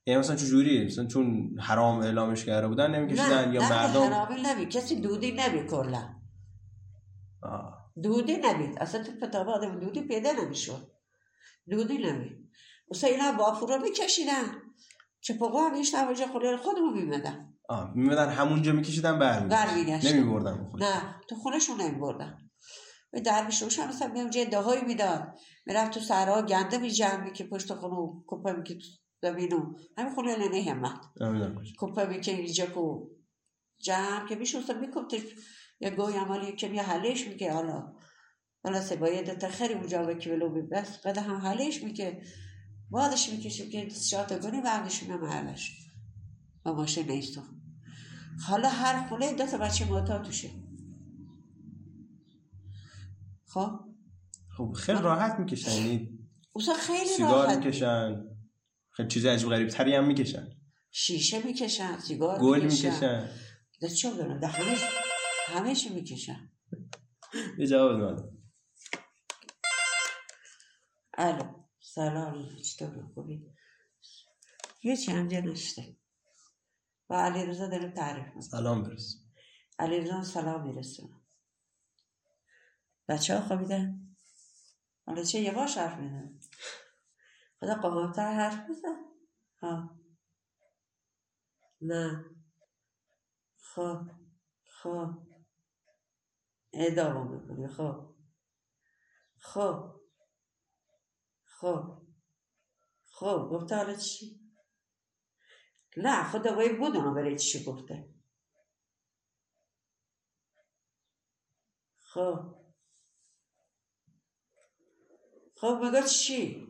[0.05, 4.65] یعنی مثلا چجوری؟ مثلا چون حرام اعلامش کرده بودن نمیکشیدن؟ یا نه مردم حرامی نبی
[4.65, 6.16] کسی دودی نبی کلا.
[8.03, 10.91] دودی نبی اصلا تو کتاب آدم دودی پیدا نمی‌شد.
[11.69, 12.49] دودی نبی
[12.91, 14.62] مثلا اینا باپور رو میکشیدن.
[15.21, 19.93] چه پقا میشتن اونجا خونه خودمون میمدن آه میمدن همونجا میکشیدن بر برمیگشتن.
[19.93, 22.38] میگشتن نمیبردن نه تو خونشون نمیبردن.
[23.12, 25.38] به دربیش روشن مثلا میام جای دهایی می‌داد.
[25.65, 28.88] می‌رفت تو سرها گنده می جمع که پشت خونو کپه می که تو
[29.21, 30.99] زمینو همین خونه ننه همت.
[31.79, 33.07] کپه می که اینجا کو
[33.79, 35.21] جمع که میشه اصلا میکپتش
[35.80, 37.94] یه گوی عملی که می حلش میگه حالا
[38.63, 42.22] حالا سه باید تخری اونجا ولو بی بس قد هم حلش میگه
[42.90, 44.62] بادش می‌کشیم که شات گونی
[45.08, 45.72] میام حلش
[46.63, 47.62] با ماشین نیستم
[48.48, 50.50] حالا هر خونه دو تا بچه معتاد توشه.
[53.46, 53.80] خب؟
[54.58, 55.72] خب خیلی راحت می‌کشن.
[55.72, 56.20] یعنی
[56.80, 57.58] خیلی سیگار راحت.
[57.58, 58.24] می‌کشن.
[58.90, 60.48] خیلی چیز عجیب غریب تری هم می‌کشن.
[60.92, 62.90] شیشه می‌کشن سیگار گل می‌کشن.
[62.90, 63.30] می‌کشن.
[63.82, 65.07] ده چه بدونم ده
[65.47, 66.51] همه چی می‌کشن
[67.57, 68.33] یه جواب داد.
[71.13, 73.53] الو سلام چطور؟ خوبی؟
[74.83, 75.97] یه چی همجا نشته
[77.10, 79.23] و علی رزا داریم تعریف می‌کنم سلام برس.
[79.79, 81.21] علی رزا سلام میرسونم
[83.07, 84.15] بچه ها خوابیدن؟
[85.05, 86.39] حالا چه یه باش حرف میزن
[87.60, 88.95] خدا قمامتر حرف بزن.
[89.62, 89.99] ها.
[91.81, 92.25] نه.
[93.57, 94.01] خب
[94.65, 95.27] خب.
[96.78, 97.68] ادامه می‌کنی.
[97.68, 98.16] خب.
[99.40, 100.02] خب.
[101.46, 102.02] خب.
[103.06, 104.40] خب گفته حالا چی؟
[105.98, 108.10] نه خدا باید بدونم برای چی گفته؟
[111.98, 112.56] خب.
[115.56, 116.68] خب میگه چی؟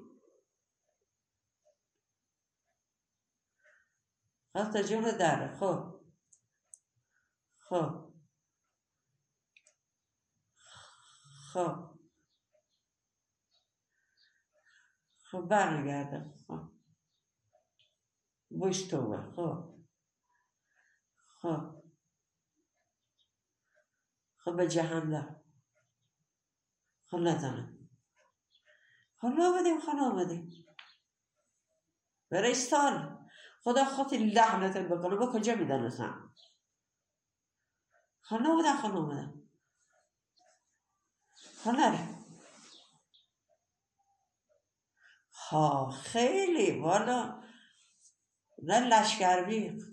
[4.53, 5.99] خب تا جون داره خب.
[7.59, 8.06] خب.
[11.53, 11.99] خب.
[15.31, 16.59] خب برمیگرده خب.
[18.49, 19.77] بوش توه خب.
[21.41, 21.83] خب.
[24.37, 25.43] خب به جهنم
[27.07, 27.89] خب نزنم
[29.21, 30.65] خب نامدیم خب نامدیم
[32.53, 33.17] سال
[33.63, 35.15] خدا خاطر لعنتت بکنه.
[35.15, 36.33] با کجا می‌دانستم؟
[38.21, 39.36] خب نامدم خب نامدم
[41.67, 42.07] خب نره
[45.33, 46.79] ها خیلی.
[46.79, 47.43] والا
[48.63, 49.83] نه لشکربی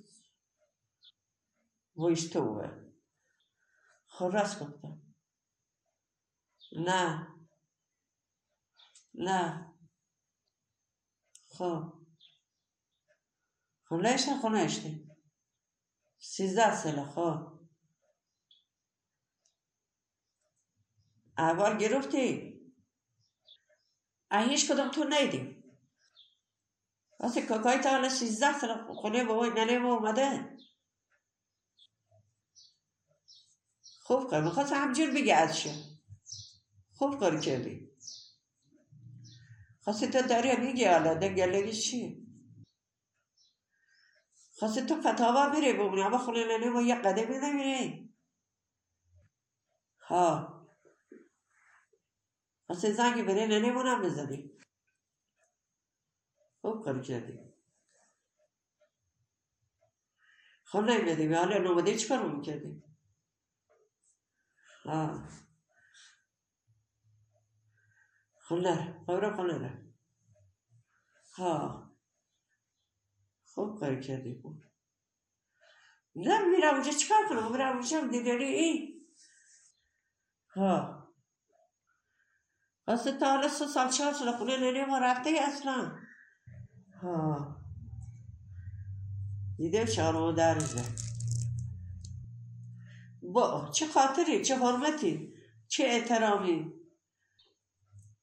[1.96, 2.92] ویش توه
[4.06, 5.14] خب راست گفتم.
[6.72, 7.28] نه.
[9.14, 9.74] نه.
[11.48, 11.92] خب.
[13.84, 15.00] خب نشته خب نشته
[16.18, 17.53] سیزده ساله خب.
[21.38, 22.54] اول گرفتی؟
[24.32, 25.64] هیچ کدوم تو نیدیم
[27.20, 30.56] واسه کاکای تا حالا سیزده سال خونه بابای ننه ما اومده.
[34.02, 35.70] خوب کار می‌خواست همجور بگه ازشو
[36.94, 37.90] خوب کار کردی.
[39.84, 42.26] خواستی تو داری میگه حالا دنگلگی چی؟
[44.58, 48.08] خواستی تو فتاوا میره بمونی اما خونه ننه ما یه قدمی نمیره
[49.98, 50.53] ها
[52.66, 54.50] خواستی زنگ بره ما هم بزنی
[56.60, 57.38] خوب کار کردی
[60.64, 61.34] خب نمیدیم.
[61.34, 62.82] حالا نومده چی کار می‌کردی
[64.86, 65.28] آه.
[68.50, 69.04] نره.
[69.06, 69.84] خب رو خب نره.
[71.36, 71.90] ها
[73.44, 74.64] خوب کار کردی بود
[76.16, 79.06] نه میرم اونجا چیکار کنم؟ میرم اونجا دیگری این
[80.48, 81.03] ها
[82.88, 85.92] اصلا تا حالا سه سال چهار سال خونه ننه ما رفته اصلا
[87.02, 87.56] ها
[89.56, 90.84] دیده چهار درزه
[93.22, 95.34] با چه خاطری چه حرمتی
[95.68, 96.72] چه احترامی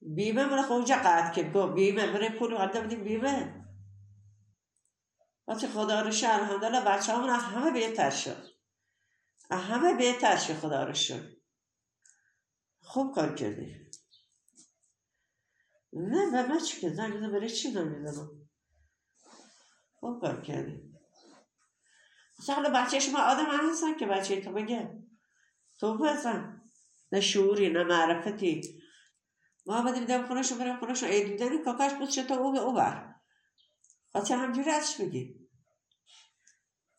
[0.01, 3.65] بیمه من اونجا قد که گفت بیمه من پول قد بدیم بیمه
[5.47, 8.47] وقتی خدا رو شد الحمدلله بچه همون همه بهتر شد
[9.51, 11.37] همه بهتر شد خدا رو شد
[12.81, 13.91] خوب کار کردی
[15.93, 18.49] نه به من چی که زنگ برای چی زنگ می‌زنم
[19.93, 20.91] خوب کار کردی
[22.39, 25.03] مثلا بچه شما آدم هستن که بچه تو بگه.
[25.79, 26.61] تو هستن.
[27.11, 28.81] نه شعوری نه معرفتی.
[29.65, 33.15] ما دم خونه شو برم شو ای دیدنی کاکاش بود شد او به او بر.
[34.13, 35.49] خاطر همجوری ازش بگی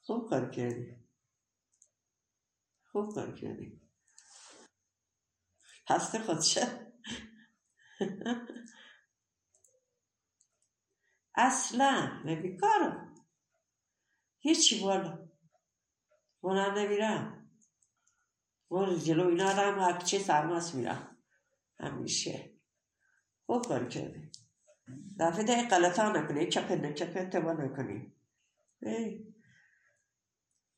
[0.03, 0.97] خوب کار کردی
[2.93, 3.81] خوب کار کردی
[5.89, 6.93] هسته خودشه.
[11.35, 13.15] اصلا به بیکارم
[14.39, 15.29] هیچی والا.
[16.43, 17.51] والا نمیرم
[18.71, 21.17] والا جلو اینا هم اکچه سرماس میرم
[21.81, 22.51] همیشه.
[23.47, 24.31] خوب کار کردی.
[25.21, 26.49] دفعه ده غلطا نکنی.
[26.49, 28.13] چپه نچپه اتبا نکنی.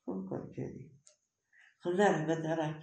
[0.05, 0.91] خوب کار کردی.
[1.81, 2.77] خب نره به درک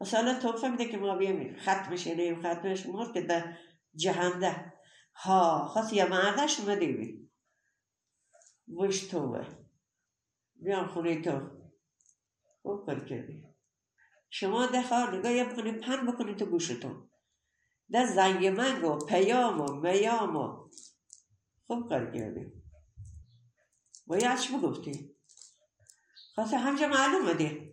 [0.00, 3.56] مثلا تو فهمیده که ما بیم ختمش نیم ختمش مرد که در
[3.94, 4.71] جهنده.
[5.14, 7.30] ها خواست یه مردش اومده بی.
[8.76, 9.46] وش توه
[10.54, 11.62] بیام خونه تو.
[12.62, 13.44] خوب کار کردی
[14.30, 17.10] شما دخواه نگاه یه بکنی پن بکنی تو گوشتون
[17.90, 20.70] در زنگ منگ و پیام و میام و
[21.66, 22.52] خوب کار کردی.
[24.06, 25.16] باید چی بگفتی؟
[26.34, 27.72] خواسته همجا معلومه دی.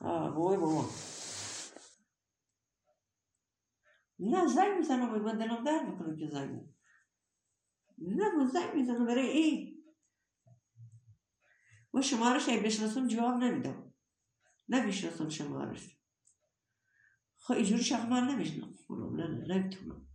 [0.00, 0.88] آه بوی بابا.
[4.22, 6.60] نه زنگ می‌زنم من دلم در می‌کنم که زنگ
[7.98, 9.84] نه من زنگ می‌زنم برای این
[11.94, 13.92] و شمارش ای بشناسم جواب نمیدم.
[14.68, 15.96] نمی‌شناسم شمارش.
[17.36, 20.08] خب اینجوری شخص من نمیشنم نه نه نمی‌تونم.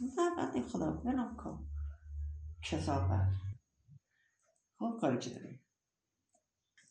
[0.00, 1.66] نه بعد خدا بنام کن.
[2.62, 3.34] کسافت
[4.78, 5.60] خب کاری که داری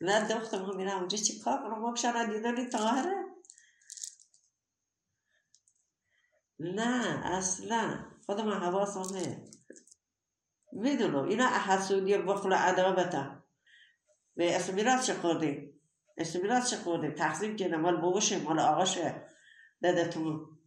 [0.01, 1.17] نه دختر ما میرم اونجا.
[1.17, 3.22] چی کار کنم؟ ما بشن تاهره.
[6.59, 8.05] نه اصلا.
[8.25, 9.45] خودم حواسمه.
[10.71, 11.23] می‌دونم.
[11.23, 13.43] اینا حسودی بخل عدابتا
[14.35, 15.73] به اسم میراث چه خوردی؟
[16.17, 19.27] اسم میراث چه خوردی؟ تقسیم کنه مال باباشه مال آقاشه
[19.81, 20.59] دادتون.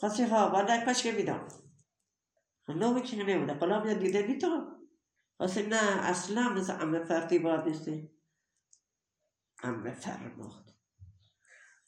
[0.00, 1.48] خاصی ها بعد کاش که بیدم.
[2.68, 4.76] نومی که نمیده قلاب یا دیده بی تو
[5.68, 6.48] نه اصلا.
[6.48, 8.16] مثل امه فرتی باید نیستی.
[9.62, 10.72] امه فرماد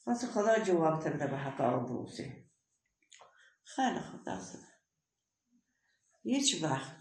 [0.04, 2.47] خاصی خدا جواب ترده به حق آبروسی
[3.76, 4.58] خیلی خوب دست
[6.22, 6.96] هیچ وقت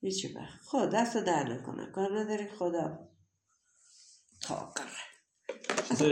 [0.00, 3.08] هیچ وقت خود دست در نکنه کار نداری خدا.
[4.40, 4.86] تاقره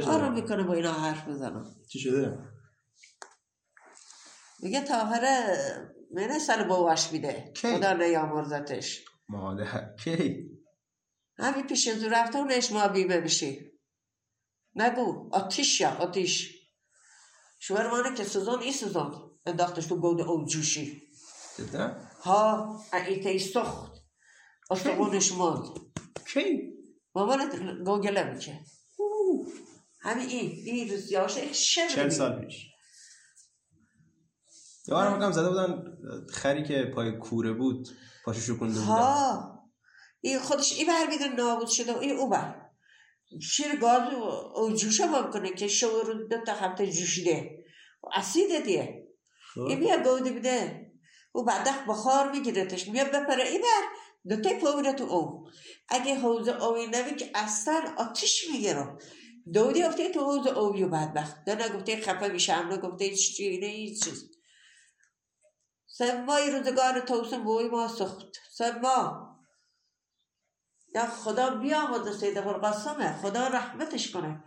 [0.04, 2.38] کارو می‌کنه با اینا حرف بزنم چی شده؟
[4.62, 5.56] میگه تاهره
[6.14, 9.04] منه سال باباش میده؟ خدا نیامرزتش.
[9.28, 10.50] مادر کی؟
[11.38, 13.72] همین پیش تو رفته اونش ما بیمه بشی
[14.74, 15.30] نگو.
[15.32, 16.59] آتیش یا آتیش.
[17.62, 21.02] شوهر مانه که سوزان ای سوزان انداختش تو گود او جوشی؟
[22.22, 23.92] ها ایتی سخت.
[24.70, 25.68] آسمانش ماند.
[26.32, 26.72] کی؟
[27.14, 28.60] مامانت گوگله میشه
[30.00, 32.66] همین این این روزیاشه شبه چل سال پیش.
[34.88, 35.84] یه بارم بکنم زده بودن
[36.32, 37.88] خری که پای کوره بود
[38.24, 38.82] پاشو شکنده بودن.
[38.82, 39.60] ها
[40.20, 42.59] این خودش این بر میدن نابود شده و این او بر.
[43.38, 44.02] شیر گاز
[44.54, 47.64] او جوشه ممکنه که شو رو دو تا هفته جوشیده.
[48.02, 49.08] و اسیده دیه
[49.54, 49.60] خب.
[49.60, 50.90] این میاد گوده بده.
[51.32, 53.48] او بعد بخار میگیرتش میاد بپره.
[53.48, 53.82] این بر
[54.28, 55.48] دو تا پوره تو او.
[55.88, 58.98] اگه حوزه اوی نبی که اصلا آتیش می‌گیرم
[59.52, 61.44] دودی افته تو حوزه اویو بدبخت.
[61.44, 64.30] ده نگفته خفه میشم نگفته چی نه هیچ چیز.
[65.86, 68.26] سه ماه روزگار توسن بوی ما سخت.
[68.52, 68.70] سه
[70.94, 74.44] یا خدا بیامد سید قاسمه خدا رحمتش کنه.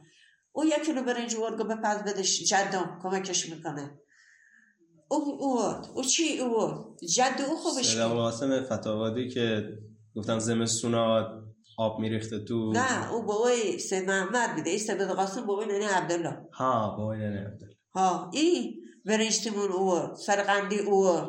[0.52, 4.00] او یکی رو برنج ورگو به پز بدش جدم کمکش می‌کنه.
[5.08, 5.60] او او
[5.96, 9.64] او چی او جد او خوبش سید کنه قاسم فتاوادی که
[10.16, 11.28] گفتم زمستونا
[11.78, 16.38] آب میریخته تو نه او بابای سید محمد بیده ای سید قاسم بابای ننی عبدالله.
[16.54, 17.76] ها بابای ننه عبدالله.
[17.96, 18.76] ها ای
[19.06, 21.20] برنج تیمون او سرقندی او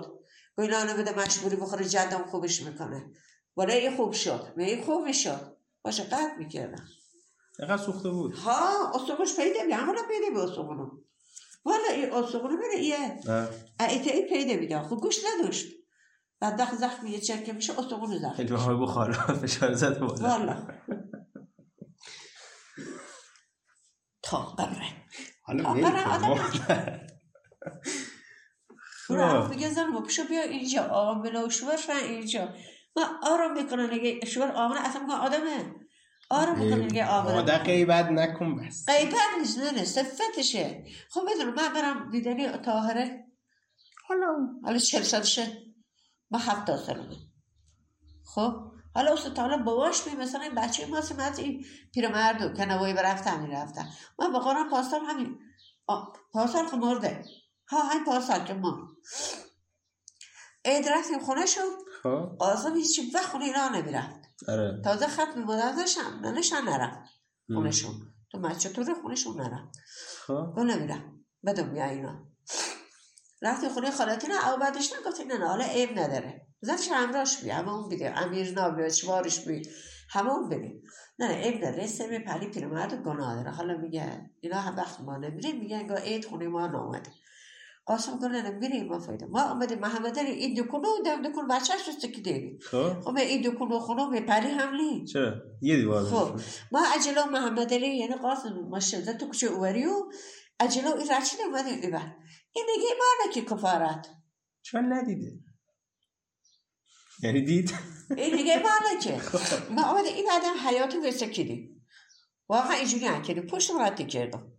[0.57, 3.11] گوی نانه بده مشموری بخوره جدم خوبش می‌کنه.
[3.57, 4.53] برای خوب شد.
[4.57, 6.85] این خوب می‌شد باشه قد می‌کردم.
[7.59, 10.91] اینقدر سوخته بود؟ ها استخونش پیدا بی همون پیدا به استخونو.
[11.65, 12.99] والا این استخونو بره ایه
[13.81, 15.67] ایتا ای پیدا بیده خب گوش نداشت.
[16.41, 20.29] بعد دخل زخمی یه چرکه میشه استخونو زخم خیلی های بخار فشار زد بالا.
[20.29, 20.67] والا.
[24.23, 24.87] تا قبره
[25.43, 26.11] حالا آقا ول نه، کن.
[26.11, 27.07] آدم-
[29.09, 29.35] برو خب.
[29.45, 30.83] هم میگه زن پشو بیا اینجا.
[30.83, 32.55] آقا بلا و شوهر شن اینجا.
[32.97, 35.75] ما آرام می‌کنن نگه شوهر آمنه اصلا میگه آدمه.
[36.31, 38.85] آرام می‌کنن نگه آمنه غیبت نکن بس.
[38.89, 40.85] غیبت نیست نه نه صفتشه.
[41.11, 43.27] خب بدون من برم دیدنی تاهره.
[44.09, 44.27] حالا
[44.65, 45.63] حالا چل سالشه.
[46.31, 47.17] ما هفتاد سالمه
[48.35, 48.53] خب؟
[48.95, 51.65] حالا اصلا تا حالا باباش می مثلا این بچه ما سمت این
[51.95, 53.89] پیرمردو که نوایی برفتن می‌رفتن
[54.19, 55.39] من با قرآن پاسال همین
[56.33, 57.25] پاسال که مرده.
[57.69, 58.89] ها همین پاسال که ما.
[60.65, 61.85] عید رفتیم خونه شد خب
[62.39, 64.21] قاسم هیچی وقت خونه اینا نمی‌رفت.
[64.49, 64.81] آره.
[64.85, 67.11] تازه خط میبودن نشم ننشن نرفت
[67.55, 67.95] خونشون.
[68.33, 69.79] تو مچه طور خونشون نرفت
[70.27, 70.59] خب.
[70.59, 72.27] نمیرم بدون بیا اینا.
[73.43, 76.47] رفتی خونه خالتی نه او بعدش نگفتی نه نه حالا عیب نداره.
[76.61, 78.19] زنش همراش بی همه اون بیده.
[78.19, 79.63] امیر نابی چوارش بی
[80.11, 80.83] همه اون بری
[81.19, 81.87] نه نه عیب نداره.
[81.87, 83.51] سمی پلی پیرمرد گناه داره.
[83.51, 85.59] حالا میگه اینا هم وقت ما نمیریم.
[85.59, 87.11] میگه انگار عید خونه ما نامده.
[87.87, 89.27] قاسم نه میریم ما فایده.
[89.27, 93.01] ما آمدیم محمد علی این دکونو دم دکون بچهش رو که دیدیم خب.
[93.01, 96.41] خب این دکونو خونو پلی هم نی چرا؟ یه دیوار خب.
[96.73, 100.11] ما عجلا محمد علی یعنی قاسم ما شده تو کوچه اوری و
[100.61, 102.17] عجلا این رچین اومدیم ایبر
[102.53, 104.09] این دیگه ما که کفارت؟
[104.63, 105.33] چرا ندیده.
[107.23, 107.75] یعنی دید.
[108.17, 109.21] این دیگه ما که
[109.71, 111.87] ما آمده این آدم حیاتو وسکیدیم
[112.49, 114.54] واقعا اینجوری هم کردیم پشت راتی کردم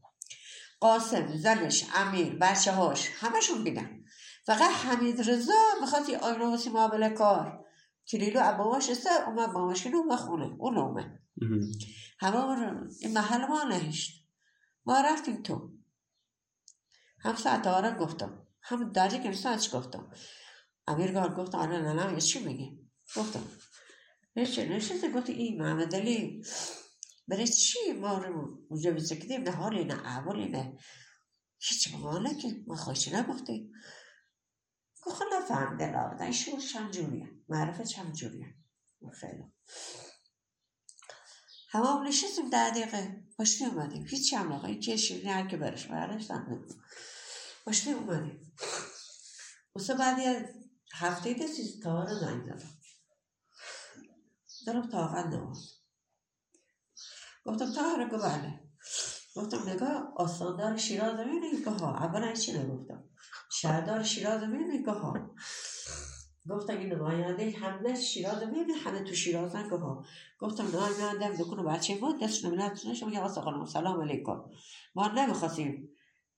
[0.79, 4.03] قاسم زنش امیر بچه هاش همشون بیدن.
[4.45, 7.65] فقط حمید رضا می‌خواد یه آینه واسه معامله کار.
[8.07, 10.55] کلیلو اباواش است اومد با ماشین اومد خونه.
[10.57, 11.19] اون اومد.
[12.19, 14.25] همه این محل ما نهشت.
[14.85, 15.71] ما رفتیم تو.
[17.19, 18.47] هم ساعت آره گفتم.
[18.61, 20.11] هم داری که ساعت گفتم.
[20.87, 22.79] امیر گار گفت آره نه نه چی میگی؟
[23.15, 23.43] گفتم.
[24.35, 26.43] نشه نشه گفت این محمد علی
[27.27, 30.77] برای چی ما رو اونجا بسکدیم نه حالی نه اولی نه.
[31.59, 33.71] هیچ ماله که ما خوشی نگفتیم
[35.03, 38.55] گفت خب نفهم دل آبدن شور چند جوریه؟ معرفه چند جوریه؟
[39.13, 39.43] خیلی.
[41.69, 43.23] همه هم نشستیم ده دقیقه.
[43.37, 44.05] پاشتی اومدیم.
[44.05, 46.27] هیچ هم آقا این که شیرینی هر که برش برش
[47.65, 48.53] پاشتی اومدیم.
[49.75, 50.53] واسه بعد یه
[50.93, 52.79] هفته دستی تاوار زنگ زدم.
[54.67, 55.57] دارم طاقت نماد
[57.45, 58.59] گفتم تاهر گفت بله.
[59.35, 63.03] گفتم نگاه آستاندار شیراز می‌بینی؟ که ها اولا چی نگفتم؟
[63.51, 65.13] شهردار شیراز می‌بینی؟ که ها
[66.49, 70.05] گفتم این نماینده همه شیراز می‌بینی؟ همه تو شیراز که ها
[70.39, 74.43] گفتم نماینده دکون بچه ما دست نمیلت نشم یا آسا خانم سلام علیکم.
[74.95, 75.89] ما نمی‌خواستیم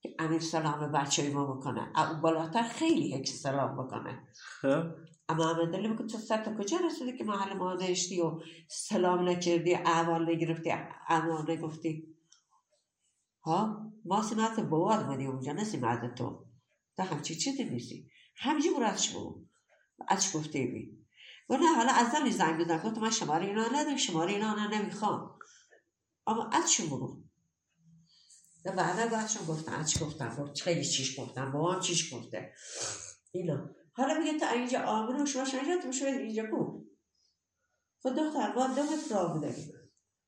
[0.02, 1.92] که امیر سلام به بچه ما بکنه.
[2.00, 4.28] او بالاتر خیلی یک سلام بکنه.
[4.62, 4.84] خب.
[5.30, 9.30] اما احمد علی میگه تو سر تا کجا رسیدی که محل ما نشتی و سلام
[9.30, 10.74] نکردی احوال نگرفتی
[11.10, 12.18] اما نگفتی؟
[13.44, 16.46] ها؟ ما سمت بواد اومدی اونجا نه تو.
[16.98, 18.10] تا همچی چیزی نیستی.
[18.36, 19.46] همجی براتش بگو
[20.10, 21.06] اچ گفته بی؟
[21.50, 22.78] و نه حالا از دلی زنگ بزن.
[22.78, 25.40] گفت من شماره اینا ندارم شماره اینا نه نمی‌خوام.
[26.28, 27.24] اما اچ بگو
[28.66, 32.54] و بعدا بعدشون گفتن اچ گفتن گفت خیلی چیش گفتن با هم چیش گفته؟
[33.32, 33.70] اینا.
[33.98, 36.84] حالا میگه تا اینجا و شما شنجا تو شاید اینجا کو
[38.02, 39.72] خود دختر ما دو متر راه داریم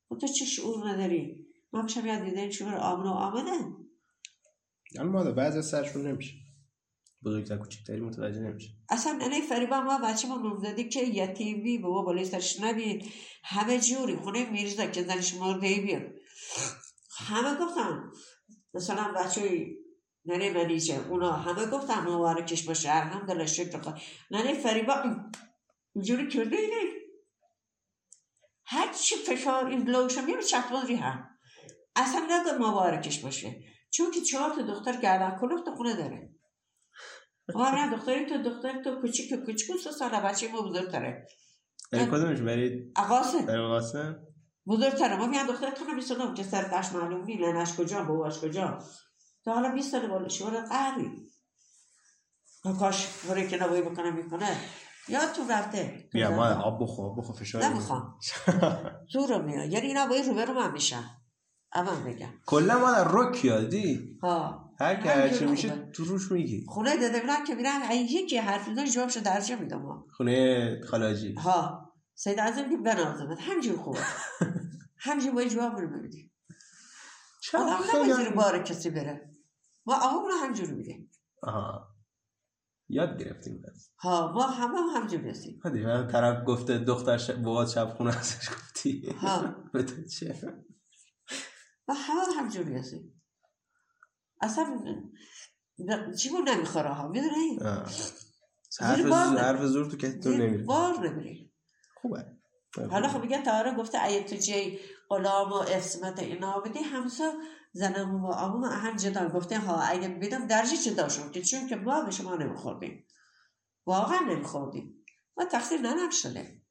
[0.07, 3.75] خود تو چه شعور نداری؟ ما بشم یاد دیدن شعور آمنه و آمنه
[4.99, 6.33] اما مادر بعضی از سرشون نمیشه.
[7.25, 8.69] بزرگتر کوچیکتری متوجه نمیشه.
[8.89, 12.59] اصلا ننه فریبا ما بچه ما نمزدی که یتیمی بابا بالای سرش
[13.43, 16.01] همه جوری خونه میرزا که زنش مرده بیاد
[17.17, 18.11] همه گفتن
[18.73, 19.67] مثلا بچه
[20.25, 23.97] ننه منیجه اونا همه گفتن مبارکش باشه الحمدلله شکر خدا.
[24.31, 25.15] ننه فریبا
[25.95, 26.91] اینجوری کرده اینه
[28.65, 31.29] هر چی فشار این بلوشم میره چطوری هم.
[31.95, 33.55] اصلا نگه مبارکش باشه.
[33.91, 36.29] چون که چهار تا دختر گردن کلوف تو خونه داره.
[37.55, 41.27] آره دختری تو دختر تو کوچیک کوچیک سه ساله بچه ما بزرگتره.
[41.91, 44.19] کدومش؟ برای اقاسه برای قاسم؟
[44.67, 45.17] بزرگتره.
[45.17, 48.79] ما میان دختر تو نمیستونم که سرکش معلوم نی لنش کجا بواش کجا.
[49.49, 51.11] تا حالا 20 سال بالا شما قهری.
[52.79, 54.57] کاش بره که نبایی بکنه می‌کنه.
[55.07, 56.09] یا تو رفته.
[56.13, 58.19] بیا ما آب بخور بخور فشار نمی‌خوام
[59.13, 59.69] زورم میاد.
[59.69, 61.03] یعنی اینا باید روبرو من میشن
[61.71, 64.17] اما میگم کلا ما در رک یادی.
[64.23, 64.69] ها.
[64.79, 65.89] هر که هرچی میشه.
[65.93, 66.65] تو روش میگی.
[66.67, 70.03] خونه داده بودن که میرن یکی حرف میزن جوابشو درجه میدم.
[70.17, 71.33] خونه خالاجی.
[71.33, 71.91] ها.
[72.15, 73.37] سید اعظم که بنازمت.
[73.41, 73.99] همینجور خوبه
[75.05, 76.31] همینجور باید جواب رو ببینی
[77.41, 77.79] چرا
[78.35, 79.28] بار کسی بره.
[79.89, 81.07] ما آقا همینجور میگه
[81.43, 81.95] آها.
[82.89, 83.89] یاد گرفتیم بس.
[83.99, 88.17] ها ما همه هم همینجور رسیم هدی من طرف گفته دختر شب بابات شب خونه
[88.17, 89.15] ازش گفتی.
[89.17, 89.55] ها.
[89.73, 90.35] به تو چه؟
[91.87, 93.21] و همه هم همینجور رسیم
[94.41, 94.83] اصلا
[96.19, 97.59] چی بود نمی‌خوره ها؟ می‌دونی.
[98.79, 99.39] حرف زور.
[99.39, 101.53] حرف زور تو زیر نمیره بار نمیری
[102.01, 102.25] خوبه.
[102.91, 104.79] حالا خب میگه تاره گفته اگه تو جای
[105.09, 107.33] غلام و اسمت اینا بدی همسا
[107.71, 109.29] زنم و آمون هم جدا.
[109.29, 113.07] گفته ها اگه بیدم درجه جدا که چون که ما به شما نمیخوردیم.
[113.85, 115.05] واقعا نمیخوردیم.
[115.37, 116.61] ما تقصیر ننم شده.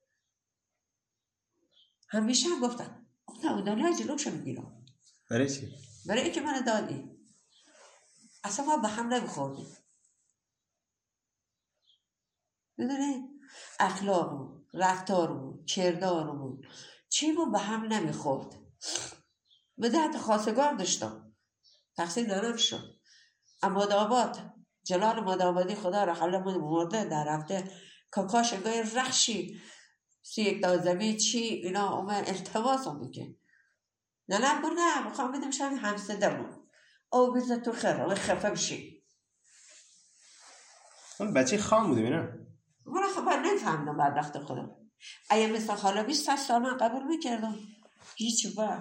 [2.09, 3.07] همیشه هم گفتن.
[3.27, 4.85] گفتن او دنیا جلوشو می‌گیرم.
[5.31, 5.75] برای چی؟
[6.07, 7.11] برای اینکه من دادی.
[8.45, 9.77] اصلا ما به هم نمیخوردیم.
[12.77, 13.29] می‌دونی؟
[13.81, 16.63] اخلاقمون رفتارمون کردارمون
[17.09, 18.55] چیمون به هم نمی‌خورد.
[19.79, 21.33] به حتی خواستگار داشتم
[21.97, 22.99] تقصیر نرم شد
[23.63, 24.39] اما داباد
[24.85, 27.71] جلال مدابادی خدا را حلمون مرده در رفته
[28.11, 29.61] کاکاش انگاه رخشی
[30.23, 33.37] سی یک دازمی چی اینا اومه التماس هم میگه.
[34.29, 36.69] نه نه گفت نه می‌خوام بدم همسدمون
[37.11, 39.05] او بیزه تو خیر حالا خفه بشی.
[41.21, 42.47] اون بچه خام بوده بینم
[42.87, 44.71] من خبر نفهمیدم بعد وقت خودم.
[45.31, 47.57] اگه مثل حالا 20 سال من قبول می‌کردم.
[48.17, 48.79] هیچ با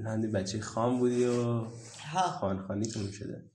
[0.00, 1.64] کلا بچه خام بودی و
[2.40, 3.50] خان خانی تون شده.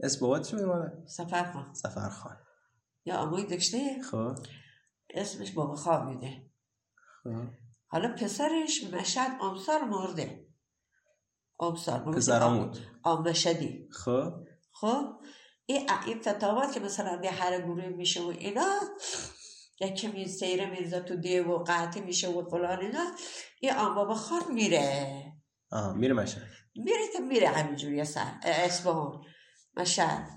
[0.00, 2.36] اسم بابات چی بود سفر خان
[3.04, 4.34] یا اموی داشته خب.
[5.10, 6.50] اسمش بابا خواب میده
[7.22, 7.44] خب.
[7.86, 10.46] حالا پسرش مشهد امسال مرده.
[11.60, 12.74] امسال پسرامون.
[13.02, 14.32] آم مشهدی خب.
[14.72, 15.20] خب.
[15.66, 18.80] این این فتاوات که مثلا به هر گروه میشه و اینا
[19.82, 23.04] یکی می سیره میرزا تو دیو و قطع میشه و فلان اینا
[23.60, 25.06] این آم بابا خان میره.
[25.72, 26.42] آها میره مشهد.
[26.74, 29.24] میره که میره همینجوری سر اسبهان
[29.76, 30.28] مشهد.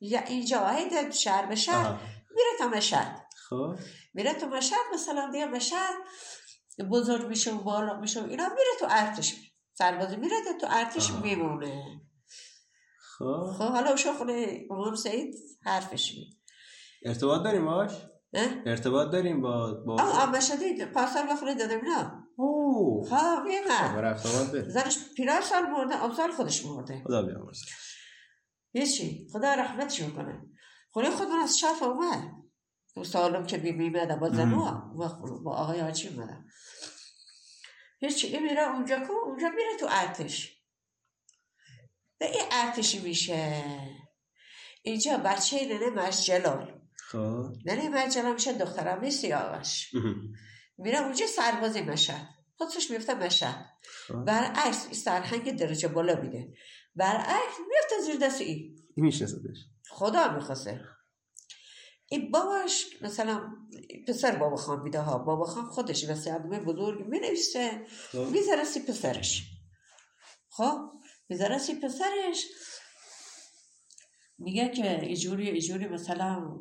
[0.00, 2.00] یا اینجا هی شهر به شهر.
[2.30, 3.26] میره تا مشهد.
[3.48, 3.74] خب.
[4.14, 5.94] میره تو مشهد مثلا دیگه مشهد.
[6.90, 9.34] بزرگ میشه و بالغ میشه و اینا میره تو ارتش.
[9.72, 11.20] سربازی میره تو ارتش آها.
[11.20, 12.00] میمونه.
[13.00, 13.50] خب.
[13.58, 16.36] خب حالا خونه امام سعید حرفش می
[17.04, 17.92] ارتباط داریم باش؟
[18.66, 22.12] ارتباط داریم با با آه آه مشهدی پاسال خونه دادم نه.
[22.36, 23.08] اوه.
[24.26, 27.02] آمد بره زنش پیرا سال مرده امسال خودش مرده.
[27.06, 27.64] خدا بیامرزه.
[28.72, 30.42] هیچی خدا رحمتش کنه
[30.90, 32.30] خونه خود من از شرف اومد.
[32.94, 35.08] تو سالم که بی میمدم با زنو با,
[35.44, 36.44] با آقای آچی اومدم
[37.98, 40.62] هیچی این میره اونجا کو؟ اونجا میره تو ارتش.
[42.20, 43.64] و این ارتشی میشه.
[44.82, 46.79] اینجا بچه ننه مش جلال
[47.10, 47.52] خب.
[47.66, 49.94] مش جلال میشه دخترم سیاوش
[50.78, 52.28] میره اونجا سربازی مشهد.
[52.56, 53.66] خودش میفته مشهد.
[54.08, 54.24] خب.
[54.24, 56.54] برعکس این سرهنگ درجه بالا میده.
[56.94, 59.56] برعکس میفته زیر دست این این میشناسدش
[59.90, 60.80] خدا می‌خواسته.
[62.08, 63.52] این باباش مثلا
[64.08, 65.18] پسر بابا خان میده ها.
[65.18, 67.86] بابا خان خودش وسیعتمه بزرگ می‌نویسه.
[68.12, 68.18] خب.
[68.18, 69.42] می‌ذاره سی پسرش.
[70.48, 70.78] خب
[71.28, 72.46] می‌ذاره سی پسرش.
[74.38, 76.60] میگه که ایجوری ایجوری مثلا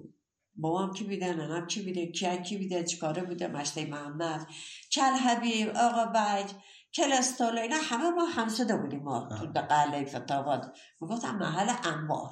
[0.61, 4.47] بابام کی بیده ننم کی بیده کی کی بیده چیکاره بوده مشتی محمد
[4.91, 6.51] کل حبیب آقا بج
[6.93, 10.77] کل استاله اینا همه ما همسده بودیم ما تو قله فتاوات.
[11.01, 12.29] می‌گفتم محل انبار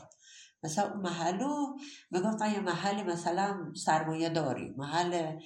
[0.63, 1.77] مثلا اون محلو
[2.11, 5.39] می‌گفتن یه محل مثلا سرمایه داری محل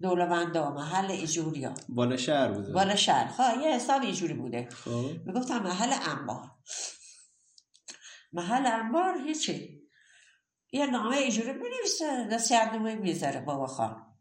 [0.00, 2.72] دولوندا محل ایجوریا بالا شهر بوده.
[2.72, 3.24] بالا شهر.
[3.24, 4.68] ها یه حساب اینجوری بوده.
[4.70, 5.10] خب.
[5.26, 6.50] می‌گفتم محل انبار
[8.32, 9.83] محل انبار هیچی.
[10.74, 14.16] یه نامه اینجوری می‌نویسه نصیحتنامه می‌ذاره بابا خان.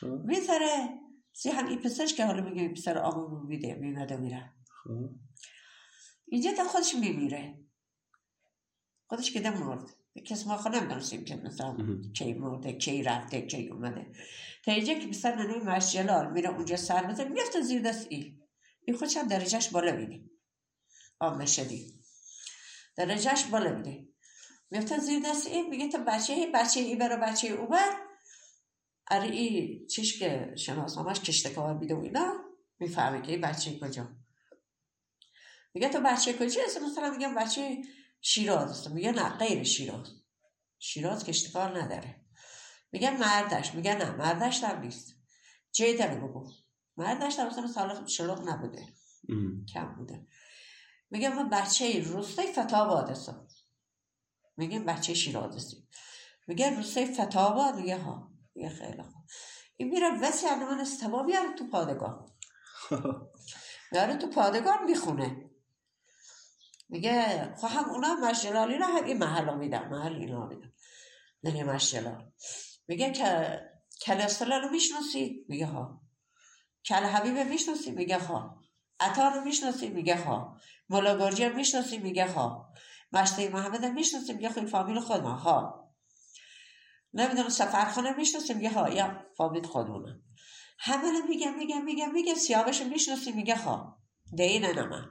[0.00, 0.06] خب.
[0.06, 0.88] می‌ذاره.
[1.32, 4.52] سی هم این پسرش که حالا میگه پسر آقامون میده میمده میره.
[4.84, 5.10] خب.
[6.26, 7.58] اینجا تا خودش میمیره.
[9.06, 9.90] خودش که مرد
[10.24, 11.76] کس ما خود نمی‌دونستیم که مثلا.
[12.14, 14.12] کی مرده کی رفته کی اومده.
[14.64, 18.40] تا اینجا که پسر ننوی مش جلال میره اونجا سر بزن میفته زیر دست این.
[18.84, 20.24] این خودش هم درجهش بالا میده.
[21.20, 21.94] آم شدی
[22.96, 24.08] درجهش بالا میده.
[24.70, 27.96] میفته زیر دست این میگه تا بچه بچه ای برا بچه اومد.
[29.10, 32.32] اره ای چیش که شناسنامهش کشتکار میده و اینا
[32.78, 34.08] می‌فهمه که این بچه کجا.
[35.74, 37.82] میگه تو بچه کجا؟ هست مثلا میگم بچه
[38.20, 38.90] شیراز است.
[38.90, 40.08] میگه نه غیر شیراز.
[40.78, 42.20] شیراز کشتکار نداره.
[42.92, 43.74] میگه مردش.
[43.74, 45.14] میگه نه مردش هم نیست.
[45.72, 46.50] جیدن بگو.
[46.96, 48.86] مرد داشتم مثلا سال شلوغ نبوده.
[49.74, 50.26] کم بوده.
[51.10, 53.48] میگه من بچه روسته فتاباد هستم
[54.58, 55.88] میگه بچه شیراز هستیم
[56.46, 59.24] میگه روسته فتاباد میگه ها میگه خیلی خوب.
[59.76, 62.26] این میره وسی من استوا بیاره تو پادگاه.
[63.92, 65.50] میاره تو پادگاه می‌خونه.
[66.88, 70.72] میگه خب هم اونا مشجلالی رو هم این محل میدم محل اینا میدم
[71.42, 72.32] نه مشجلال
[72.88, 73.60] میگه که
[74.02, 76.00] کلسترول رو می‌شناسی؟ میگه ها.
[76.84, 78.60] کل حبیب می‌شناسی؟ میگه ها.
[79.00, 80.60] عطار رو می‌شناسی؟ میگه ها.
[80.90, 82.72] رو می‌شناسی؟ میگه ها.
[83.12, 85.88] مشتی محمد رو می‌شناسی میگه خب فامیل خود ما ها.
[87.14, 90.20] نمی‌دونم سفرخانه می‌شناسی میگه ها یا فامیل خودمونه.
[90.78, 93.98] همه میگه میگه میگه میگه سیاوش می‌شناسی میگه ها.
[94.36, 95.04] دینه نمه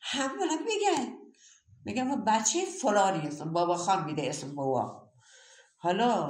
[0.00, 1.18] همه میگه
[1.84, 5.10] میگه ما بچه فلانی هستم بابا خان میده اسم بابا.
[5.76, 6.26] حالا